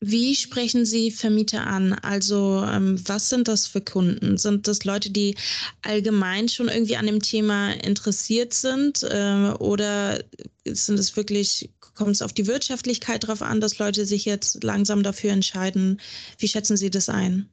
Wie 0.00 0.36
sprechen 0.36 0.84
Sie 0.84 1.10
Vermieter 1.10 1.66
an? 1.66 1.92
Also 1.92 2.64
ähm, 2.64 3.00
was 3.08 3.30
sind 3.30 3.48
das 3.48 3.66
für 3.66 3.80
Kunden? 3.80 4.38
Sind 4.38 4.68
das 4.68 4.84
Leute, 4.84 5.10
die 5.10 5.34
allgemein 5.82 6.48
schon 6.48 6.68
irgendwie 6.68 6.96
an 6.96 7.06
dem 7.06 7.20
Thema 7.20 7.72
interessiert 7.72 8.54
sind? 8.54 9.02
Äh, 9.02 9.54
oder 9.58 10.22
sind 10.64 11.00
es 11.00 11.16
wirklich, 11.16 11.70
kommt 11.94 12.12
es 12.12 12.22
auf 12.22 12.32
die 12.32 12.46
Wirtschaftlichkeit 12.46 13.26
drauf 13.26 13.42
an, 13.42 13.60
dass 13.60 13.78
Leute 13.78 14.06
sich 14.06 14.24
jetzt 14.24 14.62
langsam 14.62 15.02
dafür 15.02 15.32
entscheiden? 15.32 16.00
Wie 16.38 16.46
schätzen 16.46 16.76
Sie 16.76 16.90
das 16.90 17.08
ein? 17.08 17.48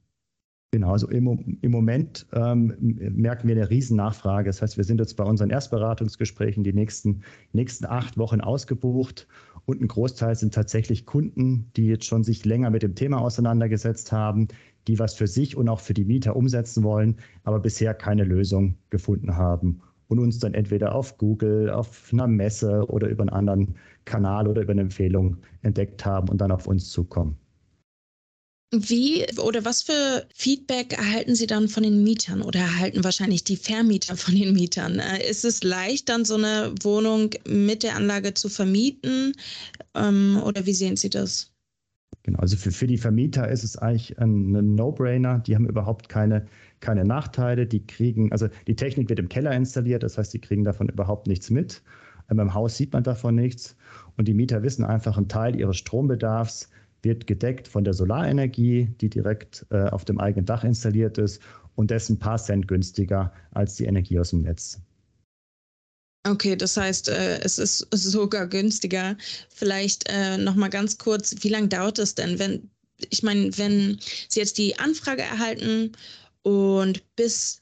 Genau, 0.72 0.92
also 0.92 1.08
im, 1.08 1.58
im 1.62 1.72
Moment 1.72 2.28
ähm, 2.34 2.76
merken 2.80 3.48
wir 3.48 3.56
eine 3.56 3.70
Riesennachfrage. 3.70 4.50
Das 4.50 4.62
heißt, 4.62 4.78
wir 4.78 4.84
sind 4.84 5.00
jetzt 5.00 5.16
bei 5.16 5.24
unseren 5.24 5.50
Erstberatungsgesprächen 5.50 6.64
die 6.64 6.74
nächsten, 6.74 7.24
nächsten 7.54 7.86
acht 7.86 8.18
Wochen 8.18 8.42
ausgebucht 8.42 9.26
und 9.66 9.82
ein 9.82 9.88
Großteil 9.88 10.36
sind 10.36 10.54
tatsächlich 10.54 11.06
Kunden, 11.06 11.72
die 11.76 11.88
jetzt 11.88 12.06
schon 12.06 12.24
sich 12.24 12.46
länger 12.46 12.70
mit 12.70 12.84
dem 12.84 12.96
Thema 12.96 13.20
auseinandergesetzt 13.20 14.12
haben, 14.12 14.48
die 14.88 15.00
was 15.00 15.16
für 15.16 15.28
sich 15.28 15.58
und 15.58 15.70
auch 15.70 15.80
für 15.80 15.94
die 15.94 16.06
Mieter 16.06 16.36
umsetzen 16.36 16.84
wollen, 16.84 17.18
aber 17.44 17.60
bisher 17.60 17.94
keine 17.94 18.24
Lösung 18.24 18.76
gefunden 18.90 19.36
haben 19.36 19.82
und 20.08 20.20
uns 20.20 20.40
dann 20.40 20.54
entweder 20.54 20.94
auf 20.94 21.18
Google, 21.18 21.70
auf 21.70 22.10
einer 22.14 22.28
Messe 22.28 22.86
oder 22.90 23.08
über 23.08 23.24
einen 23.24 23.30
anderen 23.30 23.76
Kanal 24.06 24.48
oder 24.48 24.62
über 24.62 24.72
eine 24.72 24.82
Empfehlung 24.82 25.38
entdeckt 25.64 26.06
haben 26.06 26.30
und 26.30 26.40
dann 26.40 26.52
auf 26.52 26.68
uns 26.68 26.90
zukommen. 26.90 27.38
Wie 28.84 29.26
oder 29.40 29.66
was 29.66 29.82
für 29.82 30.28
Feedback 30.34 30.94
erhalten 30.94 31.36
Sie 31.36 31.48
dann 31.48 31.68
von 31.68 31.84
den 31.84 32.04
Mietern 32.04 32.42
oder 32.42 32.60
erhalten 32.60 33.04
wahrscheinlich 33.04 33.44
die 33.44 33.58
Vermieter 33.58 34.16
von 34.18 34.36
den 34.36 34.54
Mietern? 34.54 35.00
Äh, 35.00 35.30
ist 35.30 35.46
es 35.46 35.64
leicht, 35.64 36.10
dann 36.10 36.26
so 36.26 36.36
eine 36.36 36.74
Wohnung 36.82 37.32
mit 37.48 37.84
der 37.84 37.96
Anlage 37.96 38.34
zu 38.34 38.50
vermieten 38.50 39.34
ähm, 39.96 40.42
oder 40.44 40.66
wie 40.66 40.74
sehen 40.74 40.98
Sie 40.98 41.10
das? 41.10 41.52
Genau, 42.24 42.40
also 42.40 42.58
für, 42.58 42.72
für 42.72 42.88
die 42.88 42.98
Vermieter 42.98 43.48
ist 43.50 43.64
es 43.64 43.78
eigentlich 43.78 44.18
ein, 44.18 44.52
No-Brainer. 44.76 45.40
Die 45.40 45.54
haben 45.54 45.70
überhaupt 45.70 46.10
keine, 46.10 46.48
keine 46.80 47.06
Nachteile. 47.06 47.68
Die 47.68 47.86
kriegen, 47.86 48.32
also 48.32 48.48
die 48.68 48.76
Technik 48.76 49.10
wird 49.10 49.20
im 49.20 49.30
Keller 49.30 49.52
installiert, 49.52 50.02
das 50.02 50.18
heißt, 50.18 50.34
die 50.34 50.42
kriegen 50.42 50.64
davon 50.64 50.90
überhaupt 50.90 51.28
nichts 51.28 51.52
mit. 51.52 51.84
Ähm, 52.32 52.40
Im 52.40 52.54
Haus 52.54 52.78
sieht 52.78 52.94
man 52.94 53.04
davon 53.04 53.36
nichts. 53.36 53.78
Und 54.18 54.28
die 54.28 54.34
Mieter 54.34 54.64
wissen 54.64 54.84
einfach, 54.84 55.18
ein 55.18 55.28
Teil 55.28 55.56
ihres 55.56 55.78
Strombedarfs 55.78 56.70
wird 57.06 57.28
gedeckt 57.28 57.68
von 57.68 57.86
der 57.86 57.94
Solarenergie, 57.94 58.90
die 59.00 59.10
direkt 59.10 59.66
äh, 59.70 59.86
auf 59.86 60.04
dem 60.04 60.20
eigenen 60.20 60.46
Dach 60.46 60.64
installiert 60.64 61.18
ist 61.18 61.42
und 61.76 61.92
dessen 61.92 62.16
ein 62.16 62.20
paar 62.20 62.38
Cent 62.38 62.68
günstiger 62.68 63.32
als 63.52 63.76
die 63.76 63.86
Energie 63.86 64.20
aus 64.20 64.32
dem 64.32 64.42
Netz. 64.42 64.82
Okay, 66.28 66.56
das 66.56 66.76
heißt, 66.76 67.10
äh, 67.10 67.40
es 67.42 67.60
ist 67.60 67.88
sogar 67.92 68.48
günstiger. 68.48 69.16
Vielleicht 69.50 70.10
äh, 70.10 70.38
noch 70.38 70.56
mal 70.56 70.70
ganz 70.70 70.98
kurz, 70.98 71.36
wie 71.42 71.50
lange 71.50 71.68
dauert 71.68 72.00
es 72.00 72.16
denn, 72.16 72.40
wenn 72.40 72.70
ich 73.10 73.24
meine, 73.24 73.56
wenn 73.58 74.00
Sie 74.30 74.40
jetzt 74.40 74.58
die 74.58 74.80
Anfrage 74.80 75.22
erhalten 75.22 75.92
und 76.44 77.04
bis 77.16 77.62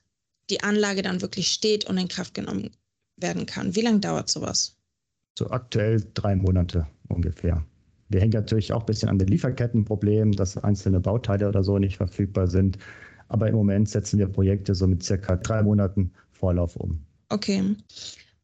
die 0.50 0.62
Anlage 0.62 1.02
dann 1.02 1.22
wirklich 1.22 1.48
steht 1.48 1.86
und 1.86 1.98
in 1.98 2.08
Kraft 2.08 2.34
genommen 2.34 2.70
werden 3.18 3.46
kann, 3.46 3.76
wie 3.76 3.82
lange 3.82 4.00
dauert 4.00 4.30
sowas? 4.30 4.76
So 5.38 5.50
aktuell 5.50 6.06
drei 6.14 6.36
Monate 6.36 6.88
ungefähr. 7.10 7.66
Wir 8.10 8.22
hängen 8.22 8.34
natürlich 8.34 8.74
auch 8.74 8.82
ein 8.82 8.86
bisschen 8.86 9.10
an 9.10 9.18
den 9.18 9.28
Lieferkettenproblemen, 9.28 10.34
dass 10.34 10.58
einzelne 10.58 11.00
Bauteile 11.00 11.48
oder 11.48 11.64
so 11.64 11.80
nicht 11.80 11.98
verfügbar 11.98 12.48
sind. 12.48 12.78
Aber 13.30 13.48
im 13.48 13.56
Moment 13.56 13.90
setzen 13.90 14.20
wir 14.20 14.28
Projekte 14.28 14.76
so 14.76 14.88
mit 14.88 15.04
circa 15.04 15.36
drei 15.38 15.64
Monaten 15.64 16.12
Vorlauf 16.32 16.76
um. 16.76 17.00
Okay. 17.30 17.76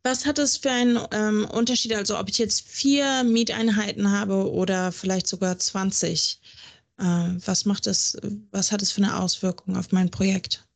Was 0.03 0.25
hat 0.25 0.39
es 0.39 0.57
für 0.57 0.71
einen 0.71 0.97
ähm, 1.11 1.45
Unterschied, 1.51 1.93
also 1.93 2.17
ob 2.17 2.29
ich 2.29 2.37
jetzt 2.37 2.61
vier 2.67 3.23
Mieteinheiten 3.23 4.11
habe 4.11 4.49
oder 4.49 4.91
vielleicht 4.91 5.27
sogar 5.27 5.57
20? 5.59 6.39
Äh, 6.97 7.03
was 7.03 7.65
macht 7.65 7.85
es, 7.87 8.17
was 8.51 8.71
hat 8.71 8.81
es 8.81 8.91
für 8.91 9.03
eine 9.03 9.19
Auswirkung 9.19 9.75
auf 9.75 9.91
mein 9.91 10.09
Projekt? 10.09 10.68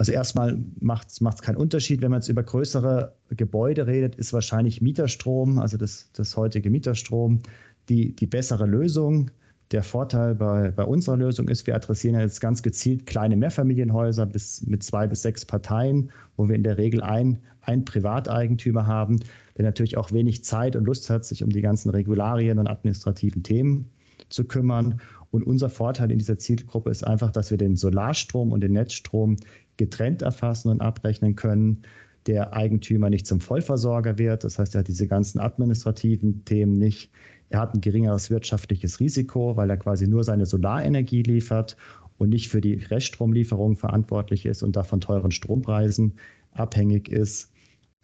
Also 0.00 0.12
erstmal 0.12 0.58
macht 0.80 1.08
es 1.10 1.42
keinen 1.42 1.58
Unterschied. 1.58 2.00
Wenn 2.00 2.10
man 2.10 2.20
jetzt 2.20 2.30
über 2.30 2.42
größere 2.42 3.12
Gebäude 3.36 3.86
redet, 3.86 4.14
ist 4.14 4.32
wahrscheinlich 4.32 4.80
Mieterstrom, 4.80 5.58
also 5.58 5.76
das, 5.76 6.08
das 6.14 6.38
heutige 6.38 6.70
Mieterstrom, 6.70 7.42
die, 7.90 8.16
die 8.16 8.24
bessere 8.24 8.64
Lösung. 8.64 9.30
Der 9.72 9.82
Vorteil 9.82 10.36
bei, 10.36 10.70
bei 10.70 10.84
unserer 10.84 11.18
Lösung 11.18 11.48
ist, 11.48 11.66
wir 11.66 11.74
adressieren 11.74 12.18
jetzt 12.18 12.40
ganz 12.40 12.62
gezielt 12.62 13.04
kleine 13.04 13.36
Mehrfamilienhäuser 13.36 14.24
bis, 14.24 14.66
mit 14.66 14.82
zwei 14.82 15.06
bis 15.06 15.20
sechs 15.20 15.44
Parteien, 15.44 16.10
wo 16.38 16.48
wir 16.48 16.56
in 16.56 16.62
der 16.62 16.78
Regel 16.78 17.02
ein, 17.02 17.38
ein 17.60 17.84
Privateigentümer 17.84 18.86
haben, 18.86 19.20
der 19.58 19.66
natürlich 19.66 19.98
auch 19.98 20.12
wenig 20.12 20.42
Zeit 20.44 20.76
und 20.76 20.86
Lust 20.86 21.10
hat, 21.10 21.26
sich 21.26 21.44
um 21.44 21.50
die 21.50 21.60
ganzen 21.60 21.90
Regularien 21.90 22.58
und 22.58 22.68
administrativen 22.68 23.42
Themen 23.42 23.90
zu 24.30 24.44
kümmern. 24.44 24.98
Und 25.30 25.44
unser 25.44 25.68
Vorteil 25.68 26.10
in 26.10 26.18
dieser 26.18 26.38
Zielgruppe 26.38 26.90
ist 26.90 27.06
einfach, 27.06 27.30
dass 27.30 27.50
wir 27.50 27.58
den 27.58 27.76
Solarstrom 27.76 28.50
und 28.50 28.62
den 28.62 28.72
Netzstrom 28.72 29.36
getrennt 29.80 30.20
erfassen 30.20 30.68
und 30.68 30.82
abrechnen 30.82 31.36
können. 31.36 31.82
Der 32.26 32.52
Eigentümer 32.52 33.08
nicht 33.08 33.26
zum 33.26 33.40
Vollversorger 33.40 34.18
wird, 34.18 34.44
das 34.44 34.58
heißt, 34.58 34.74
er 34.74 34.80
hat 34.80 34.88
diese 34.88 35.08
ganzen 35.08 35.40
administrativen 35.40 36.44
Themen 36.44 36.74
nicht. 36.74 37.10
Er 37.48 37.60
hat 37.60 37.74
ein 37.74 37.80
geringeres 37.80 38.28
wirtschaftliches 38.28 39.00
Risiko, 39.00 39.56
weil 39.56 39.70
er 39.70 39.78
quasi 39.78 40.06
nur 40.06 40.22
seine 40.22 40.44
Solarenergie 40.44 41.22
liefert 41.22 41.78
und 42.18 42.28
nicht 42.28 42.50
für 42.50 42.60
die 42.60 42.74
Reststromlieferung 42.74 43.76
verantwortlich 43.76 44.44
ist 44.44 44.62
und 44.62 44.76
davon 44.76 45.00
teuren 45.00 45.30
Strompreisen 45.30 46.12
abhängig 46.52 47.08
ist. 47.08 47.50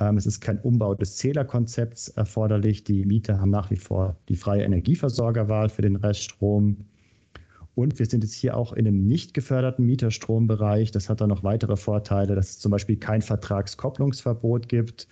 Ähm, 0.00 0.16
es 0.16 0.24
ist 0.24 0.40
kein 0.40 0.58
Umbau 0.60 0.94
des 0.94 1.16
Zählerkonzepts 1.16 2.08
erforderlich. 2.08 2.84
Die 2.84 3.04
Mieter 3.04 3.38
haben 3.38 3.50
nach 3.50 3.70
wie 3.70 3.76
vor 3.76 4.16
die 4.30 4.36
freie 4.36 4.64
Energieversorgerwahl 4.64 5.68
für 5.68 5.82
den 5.82 5.96
Reststrom. 5.96 6.86
Und 7.76 7.98
wir 7.98 8.06
sind 8.06 8.24
jetzt 8.24 8.32
hier 8.32 8.56
auch 8.56 8.72
in 8.72 8.86
einem 8.86 9.06
nicht 9.06 9.34
geförderten 9.34 9.84
Mieterstrombereich. 9.84 10.92
Das 10.92 11.10
hat 11.10 11.20
dann 11.20 11.28
noch 11.28 11.44
weitere 11.44 11.76
Vorteile, 11.76 12.34
dass 12.34 12.48
es 12.48 12.58
zum 12.58 12.70
Beispiel 12.70 12.96
kein 12.96 13.20
Vertragskopplungsverbot 13.20 14.66
gibt 14.70 15.06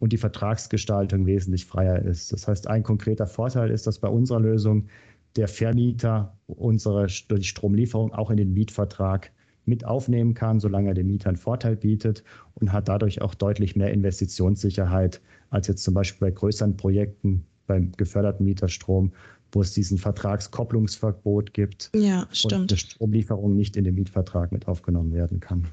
und 0.00 0.12
die 0.12 0.18
Vertragsgestaltung 0.18 1.24
wesentlich 1.24 1.64
freier 1.64 2.02
ist. 2.02 2.30
Das 2.30 2.46
heißt, 2.46 2.68
ein 2.68 2.82
konkreter 2.82 3.26
Vorteil 3.26 3.70
ist, 3.70 3.86
dass 3.86 4.00
bei 4.00 4.08
unserer 4.08 4.40
Lösung 4.40 4.88
der 5.36 5.48
Vermieter 5.48 6.36
unsere 6.46 7.06
die 7.06 7.42
Stromlieferung 7.42 8.12
auch 8.12 8.30
in 8.30 8.36
den 8.36 8.52
Mietvertrag 8.52 9.32
mit 9.64 9.86
aufnehmen 9.86 10.34
kann, 10.34 10.60
solange 10.60 10.88
er 10.88 10.94
dem 10.94 11.06
Mieter 11.06 11.30
einen 11.30 11.38
Vorteil 11.38 11.74
bietet 11.74 12.22
und 12.52 12.70
hat 12.70 12.86
dadurch 12.86 13.22
auch 13.22 13.34
deutlich 13.34 13.76
mehr 13.76 13.92
Investitionssicherheit 13.92 15.22
als 15.48 15.68
jetzt 15.68 15.82
zum 15.82 15.94
Beispiel 15.94 16.28
bei 16.28 16.32
größeren 16.32 16.76
Projekten 16.76 17.46
beim 17.66 17.92
geförderten 17.92 18.44
Mieterstrom, 18.44 19.12
wo 19.54 19.62
es 19.62 19.72
diesen 19.72 19.98
Vertragskopplungsverbot 19.98 21.54
gibt 21.54 21.90
ja, 21.94 22.26
und 22.50 22.70
die 22.70 22.76
Stromlieferung 22.76 23.56
nicht 23.56 23.76
in 23.76 23.84
den 23.84 23.94
Mietvertrag 23.94 24.52
mit 24.52 24.66
aufgenommen 24.66 25.12
werden 25.12 25.40
kann. 25.40 25.68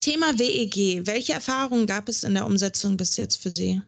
Thema 0.00 0.38
WEG. 0.38 1.06
Welche 1.06 1.32
Erfahrungen 1.32 1.86
gab 1.86 2.08
es 2.08 2.22
in 2.22 2.34
der 2.34 2.46
Umsetzung 2.46 2.96
bis 2.96 3.16
jetzt 3.16 3.42
für 3.42 3.50
Sie? 3.56 3.80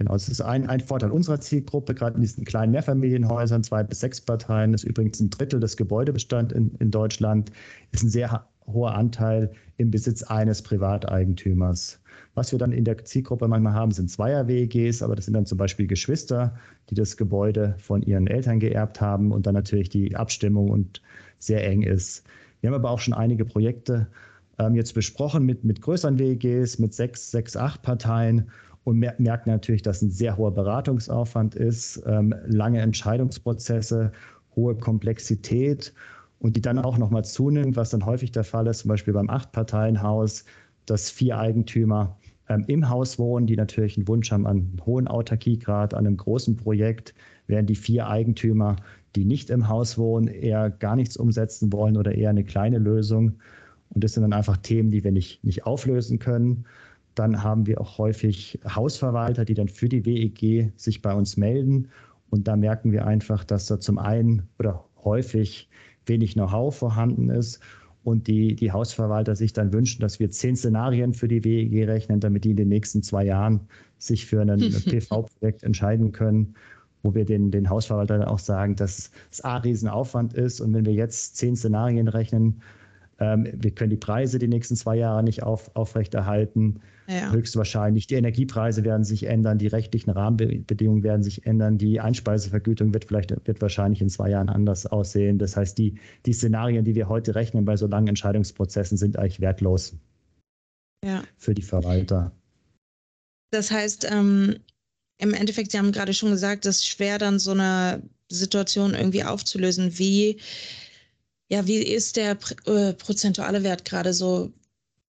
Genau, 0.00 0.14
es 0.14 0.28
ist 0.30 0.40
ein, 0.40 0.66
ein 0.68 0.80
Vorteil 0.80 1.10
unserer 1.10 1.40
Zielgruppe, 1.40 1.94
gerade 1.94 2.16
in 2.16 2.22
diesen 2.22 2.44
kleinen 2.46 2.72
Mehrfamilienhäusern, 2.72 3.62
zwei 3.62 3.82
bis 3.82 4.00
sechs 4.00 4.18
Parteien, 4.18 4.72
das 4.72 4.82
ist 4.82 4.88
übrigens 4.88 5.20
ein 5.20 5.28
Drittel 5.28 5.60
des 5.60 5.76
Gebäudebestands 5.76 6.54
in, 6.54 6.74
in 6.78 6.90
Deutschland, 6.90 7.52
ist 7.92 8.02
ein 8.02 8.08
sehr 8.08 8.48
hoher 8.66 8.94
Anteil 8.94 9.50
im 9.76 9.90
Besitz 9.90 10.22
eines 10.22 10.62
Privateigentümers. 10.62 12.00
Was 12.34 12.52
wir 12.52 12.58
dann 12.58 12.72
in 12.72 12.84
der 12.84 13.04
Zielgruppe 13.04 13.48
manchmal 13.48 13.74
haben, 13.74 13.90
sind 13.90 14.10
Zweier-WEGs, 14.10 15.02
aber 15.02 15.16
das 15.16 15.24
sind 15.24 15.34
dann 15.34 15.46
zum 15.46 15.58
Beispiel 15.58 15.86
Geschwister, 15.86 16.54
die 16.88 16.94
das 16.94 17.16
Gebäude 17.16 17.74
von 17.78 18.02
ihren 18.02 18.26
Eltern 18.26 18.60
geerbt 18.60 19.00
haben 19.00 19.32
und 19.32 19.46
dann 19.46 19.54
natürlich 19.54 19.88
die 19.88 20.14
Abstimmung 20.14 20.70
und 20.70 21.02
sehr 21.38 21.66
eng 21.66 21.82
ist. 21.82 22.24
Wir 22.60 22.68
haben 22.68 22.76
aber 22.76 22.90
auch 22.90 22.98
schon 22.98 23.14
einige 23.14 23.44
Projekte 23.44 24.06
ähm, 24.58 24.74
jetzt 24.74 24.94
besprochen 24.94 25.44
mit, 25.44 25.64
mit 25.64 25.80
größeren 25.80 26.18
WEGs, 26.18 26.78
mit 26.78 26.94
sechs, 26.94 27.30
sechs, 27.30 27.56
acht 27.56 27.82
Parteien 27.82 28.50
und 28.84 28.98
merken 28.98 29.50
natürlich, 29.50 29.82
dass 29.82 30.02
ein 30.02 30.10
sehr 30.10 30.36
hoher 30.36 30.52
Beratungsaufwand 30.52 31.54
ist, 31.54 32.02
ähm, 32.06 32.34
lange 32.46 32.80
Entscheidungsprozesse, 32.80 34.12
hohe 34.56 34.74
Komplexität 34.76 35.92
und 36.40 36.56
die 36.56 36.60
dann 36.60 36.78
auch 36.78 36.98
nochmal 36.98 37.24
zunimmt, 37.24 37.76
was 37.76 37.90
dann 37.90 38.04
häufig 38.04 38.32
der 38.32 38.44
Fall 38.44 38.66
ist, 38.66 38.80
zum 38.80 38.88
Beispiel 38.88 39.14
beim 39.14 39.30
Acht-Parteien-Haus, 39.30 40.44
dass 40.86 41.10
vier 41.10 41.38
Eigentümer 41.38 42.16
ähm, 42.48 42.64
im 42.66 42.88
Haus 42.88 43.18
wohnen, 43.18 43.46
die 43.46 43.56
natürlich 43.56 43.96
einen 43.96 44.08
Wunsch 44.08 44.32
haben 44.32 44.46
an 44.46 44.56
einen 44.56 44.82
hohen 44.84 45.06
Autarkiegrad, 45.06 45.94
an 45.94 46.06
einem 46.06 46.16
großen 46.16 46.56
Projekt, 46.56 47.14
während 47.46 47.68
die 47.68 47.76
vier 47.76 48.08
Eigentümer, 48.08 48.76
die 49.16 49.24
nicht 49.24 49.50
im 49.50 49.68
Haus 49.68 49.98
wohnen, 49.98 50.28
eher 50.28 50.70
gar 50.70 50.96
nichts 50.96 51.16
umsetzen 51.16 51.72
wollen 51.72 51.96
oder 51.96 52.14
eher 52.14 52.30
eine 52.30 52.44
kleine 52.44 52.78
Lösung. 52.78 53.34
Und 53.90 54.02
das 54.04 54.14
sind 54.14 54.22
dann 54.22 54.32
einfach 54.32 54.56
Themen, 54.56 54.90
die 54.90 55.04
wir 55.04 55.12
nicht, 55.12 55.44
nicht 55.44 55.66
auflösen 55.66 56.18
können. 56.18 56.64
Dann 57.16 57.42
haben 57.42 57.66
wir 57.66 57.80
auch 57.80 57.98
häufig 57.98 58.58
Hausverwalter, 58.66 59.44
die 59.44 59.54
dann 59.54 59.68
für 59.68 59.88
die 59.88 60.06
WEG 60.06 60.72
sich 60.76 61.02
bei 61.02 61.12
uns 61.12 61.36
melden. 61.36 61.88
Und 62.30 62.48
da 62.48 62.56
merken 62.56 62.92
wir 62.92 63.06
einfach, 63.06 63.44
dass 63.44 63.66
da 63.66 63.80
zum 63.80 63.98
einen 63.98 64.48
oder 64.58 64.84
häufig 65.04 65.68
wenig 66.10 66.34
Know-how 66.34 66.76
vorhanden 66.76 67.30
ist 67.30 67.60
und 68.04 68.26
die, 68.26 68.54
die 68.54 68.72
Hausverwalter 68.72 69.34
sich 69.36 69.52
dann 69.52 69.72
wünschen, 69.72 70.02
dass 70.02 70.20
wir 70.20 70.30
zehn 70.30 70.56
Szenarien 70.56 71.14
für 71.14 71.28
die 71.28 71.42
WEG 71.44 71.88
rechnen, 71.88 72.20
damit 72.20 72.44
die 72.44 72.50
in 72.50 72.56
den 72.56 72.68
nächsten 72.68 73.02
zwei 73.02 73.24
Jahren 73.24 73.60
sich 73.98 74.26
für 74.26 74.42
ein 74.42 74.60
PV-Projekt 74.90 75.62
entscheiden 75.62 76.12
können, 76.12 76.54
wo 77.02 77.14
wir 77.14 77.24
den, 77.24 77.50
den 77.50 77.68
Hausverwaltern 77.70 78.24
auch 78.24 78.38
sagen, 78.40 78.76
dass 78.76 79.10
es 79.32 79.40
A, 79.44 79.56
Riesenaufwand 79.58 80.34
ist 80.34 80.60
und 80.60 80.74
wenn 80.74 80.84
wir 80.84 80.94
jetzt 80.94 81.36
zehn 81.36 81.56
Szenarien 81.56 82.08
rechnen, 82.08 82.62
Ähm, 83.20 83.46
wir 83.52 83.70
können 83.72 83.90
die 83.90 84.06
Preise 84.06 84.38
die 84.38 84.48
nächsten 84.48 84.76
zwei 84.76 84.96
Jahre 84.96 85.22
nicht 85.22 85.42
auf, 85.42 85.70
aufrechterhalten. 85.76 86.80
Ja. 87.10 87.32
Höchstwahrscheinlich. 87.32 88.06
Die 88.06 88.14
Energiepreise 88.14 88.84
werden 88.84 89.02
sich 89.02 89.24
ändern, 89.24 89.58
die 89.58 89.66
rechtlichen 89.66 90.10
Rahmenbedingungen 90.10 91.02
werden 91.02 91.24
sich 91.24 91.44
ändern, 91.44 91.76
die 91.76 91.98
Einspeisevergütung 91.98 92.94
wird 92.94 93.06
vielleicht 93.06 93.34
wird 93.48 93.60
wahrscheinlich 93.60 94.00
in 94.00 94.08
zwei 94.08 94.30
Jahren 94.30 94.48
anders 94.48 94.86
aussehen. 94.86 95.36
Das 95.38 95.56
heißt, 95.56 95.76
die, 95.76 95.98
die 96.24 96.32
Szenarien, 96.32 96.84
die 96.84 96.94
wir 96.94 97.08
heute 97.08 97.34
rechnen 97.34 97.64
bei 97.64 97.76
so 97.76 97.88
langen 97.88 98.06
Entscheidungsprozessen, 98.06 98.96
sind 98.96 99.18
eigentlich 99.18 99.40
wertlos 99.40 99.96
ja. 101.04 101.24
für 101.36 101.52
die 101.52 101.62
Verwalter. 101.62 102.30
Das 103.50 103.72
heißt, 103.72 104.06
ähm, 104.08 104.60
im 105.18 105.34
Endeffekt, 105.34 105.72
Sie 105.72 105.78
haben 105.78 105.90
gerade 105.90 106.14
schon 106.14 106.30
gesagt, 106.30 106.64
es 106.64 106.76
ist 106.76 106.86
schwer, 106.86 107.18
dann 107.18 107.40
so 107.40 107.50
eine 107.50 108.02
Situation 108.28 108.94
irgendwie 108.94 109.24
aufzulösen. 109.24 109.98
Wie, 109.98 110.36
ja, 111.48 111.66
wie 111.66 111.78
ist 111.78 112.16
der 112.16 112.38
äh, 112.66 112.92
prozentuale 112.92 113.64
Wert 113.64 113.84
gerade 113.84 114.14
so, 114.14 114.52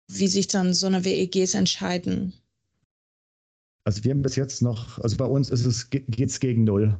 wie 0.07 0.27
sich 0.27 0.47
dann 0.47 0.73
so 0.73 0.87
eine 0.87 1.05
WEGs 1.05 1.53
entscheiden? 1.53 2.33
Also 3.85 4.03
wir 4.03 4.11
haben 4.11 4.21
bis 4.21 4.35
jetzt 4.35 4.61
noch, 4.61 4.99
also 4.99 5.17
bei 5.17 5.25
uns 5.25 5.49
ist 5.49 5.65
es, 5.65 5.89
geht 5.89 6.29
es 6.29 6.39
gegen 6.39 6.63
null. 6.63 6.97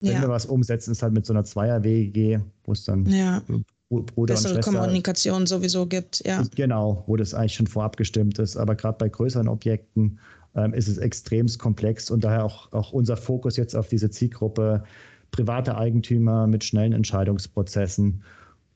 Wenn 0.00 0.12
ja. 0.12 0.20
wir 0.20 0.28
was 0.28 0.46
umsetzen, 0.46 0.92
ist 0.92 1.02
halt 1.02 1.12
mit 1.12 1.26
so 1.26 1.32
einer 1.32 1.44
Zweier-WEG, 1.44 2.40
wo 2.64 2.72
es 2.72 2.84
dann 2.84 3.04
ja. 3.06 3.42
Bruder 3.88 4.34
Bessere 4.34 4.54
und 4.54 4.62
Schwester, 4.62 4.78
Kommunikation 4.80 5.46
sowieso 5.46 5.86
gibt, 5.86 6.24
ja. 6.24 6.44
Genau, 6.54 7.02
wo 7.06 7.16
das 7.16 7.34
eigentlich 7.34 7.54
schon 7.54 7.66
vorab 7.66 7.96
gestimmt 7.96 8.38
ist. 8.38 8.56
Aber 8.56 8.76
gerade 8.76 8.98
bei 8.98 9.08
größeren 9.08 9.48
Objekten 9.48 10.20
ähm, 10.54 10.72
ist 10.74 10.88
es 10.88 10.98
extremst 10.98 11.58
komplex 11.58 12.10
und 12.10 12.22
daher 12.22 12.44
auch, 12.44 12.70
auch 12.72 12.92
unser 12.92 13.16
Fokus 13.16 13.56
jetzt 13.56 13.74
auf 13.74 13.88
diese 13.88 14.10
Zielgruppe 14.10 14.84
private 15.30 15.76
Eigentümer 15.76 16.46
mit 16.46 16.64
schnellen 16.64 16.92
Entscheidungsprozessen. 16.92 18.22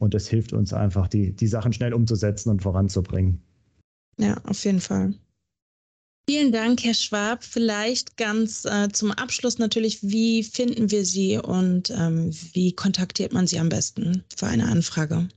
Und 0.03 0.15
das 0.15 0.27
hilft 0.27 0.53
uns 0.53 0.73
einfach, 0.73 1.07
die, 1.07 1.33
die 1.33 1.47
Sachen 1.47 1.73
schnell 1.73 1.95
umzusetzen 1.95 2.51
und 2.51 2.61
voranzubringen. 2.61 3.41
Ja, 4.19 4.37
auf 4.49 4.65
jeden 4.65 4.81
Fall. 4.81 5.15
Vielen 6.29 6.51
Dank, 6.51 6.83
Herr 6.83 6.95
Schwab. 6.95 7.45
Vielleicht 7.45 8.17
ganz 8.17 8.65
äh, 8.65 8.89
zum 8.89 9.13
Abschluss 9.13 9.61
natürlich, 9.61 10.03
wie 10.03 10.43
finden 10.43 10.91
wir 10.91 11.05
Sie 11.05 11.39
und 11.39 11.91
ähm, 11.97 12.33
wie 12.53 12.73
kontaktiert 12.73 13.33
man 13.33 13.47
Sie 13.47 13.61
am 13.61 13.69
besten 13.69 14.25
für 14.37 14.47
eine 14.47 14.67
Anfrage? 14.67 15.29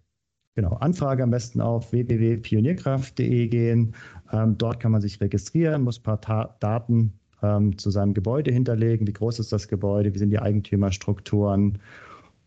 Genau, 0.55 0.73
Anfrage 0.77 1.21
am 1.21 1.29
besten 1.29 1.61
auf 1.61 1.91
www.pionierkraft.de 1.91 3.47
gehen. 3.47 3.93
Ähm, 4.33 4.57
dort 4.57 4.79
kann 4.79 4.93
man 4.93 5.01
sich 5.01 5.21
registrieren, 5.21 5.83
muss 5.83 5.99
ein 5.99 6.03
paar 6.03 6.21
Ta 6.21 6.55
Daten 6.59 7.13
ähm, 7.43 7.77
zu 7.77 7.91
seinem 7.91 8.15
Gebäude 8.15 8.51
hinterlegen. 8.51 9.05
Wie 9.05 9.13
groß 9.13 9.37
ist 9.37 9.51
das 9.51 9.67
Gebäude? 9.67 10.11
Wie 10.15 10.17
sind 10.17 10.31
die 10.31 10.39
Eigentümerstrukturen? 10.39 11.77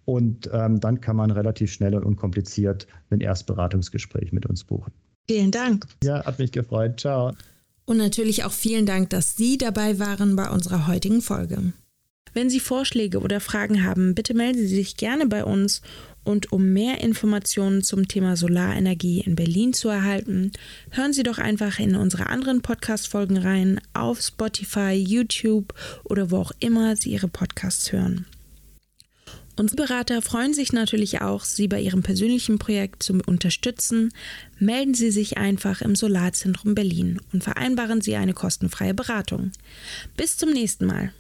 Und 0.09 0.49
ähm, 0.55 0.81
dann 0.81 1.03
kann 1.03 1.17
man 1.17 1.31
relativ 1.31 1.71
schnell 1.71 1.95
und 1.95 2.03
unkompliziert 2.03 2.87
ein 3.11 3.21
Erstberatungsgespräch 3.21 4.33
mit 4.33 4.47
uns 4.47 4.65
buchen. 4.65 4.91
Vielen 5.29 5.51
Dank. 5.51 5.87
Ja, 6.03 6.25
hat 6.25 6.39
mich 6.39 6.51
gefreut. 6.51 7.01
Ciao. 7.01 7.35
Und 7.85 7.99
natürlich 7.99 8.43
auch 8.45 8.53
vielen 8.53 8.87
Dank, 8.87 9.11
dass 9.11 9.37
Sie 9.37 9.59
dabei 9.59 9.99
waren 9.99 10.35
bei 10.35 10.49
unserer 10.49 10.87
heutigen 10.87 11.21
Folge. 11.21 11.75
Wenn 12.33 12.49
Sie 12.49 12.59
Vorschläge 12.59 13.21
oder 13.21 13.39
Fragen 13.39 13.85
haben, 13.85 14.15
bitte 14.15 14.33
melden 14.33 14.61
Sie 14.61 14.77
sich 14.77 14.97
gerne 14.97 15.27
bei 15.27 15.45
uns. 15.45 15.83
Und 16.25 16.53
um 16.53 16.73
mehr 16.73 17.03
Informationen 17.03 17.83
zum 17.83 18.09
Thema 18.09 18.35
Solarenergie 18.39 19.21
in 19.21 19.37
Berlin 19.37 19.75
zu 19.75 19.91
erhalten, 19.91 20.53
hören 20.89 21.13
Sie 21.13 21.23
doch 21.23 21.37
einfach 21.37 21.79
in 21.79 21.95
unsere 21.95 22.29
anderen 22.29 22.63
Podcast-Folgen 22.63 23.37
rein 23.37 23.79
auf 23.93 24.23
Spotify, 24.23 24.93
YouTube 24.93 25.75
oder 26.05 26.31
wo 26.31 26.39
auch 26.39 26.53
immer 26.61 26.97
Sie 26.97 27.11
Ihre 27.11 27.29
Podcasts 27.29 27.93
hören. 27.93 28.25
Unsere 29.59 29.83
Berater 29.83 30.23
freuen 30.23 30.55
sich 30.55 30.73
natürlich 30.73 31.21
auch, 31.21 31.43
Sie 31.43 31.67
bei 31.67 31.81
Ihrem 31.81 32.05
persönlichen 32.05 32.61
Projekt 32.61 33.03
zu 33.03 33.15
unterstützen. 33.27 34.11
Melden 34.61 34.95
Sie 34.95 35.11
sich 35.11 35.37
einfach 35.37 35.81
im 35.81 35.97
Solarzentrum 35.97 36.77
Berlin 36.77 37.21
und 37.33 37.43
vereinbaren 37.43 38.01
Sie 38.01 38.15
eine 38.15 38.35
kostenfreie 38.35 38.95
Beratung. 38.95 39.51
Bis 40.17 40.37
zum 40.37 40.51
nächsten 40.51 40.87
Mal. 40.87 41.13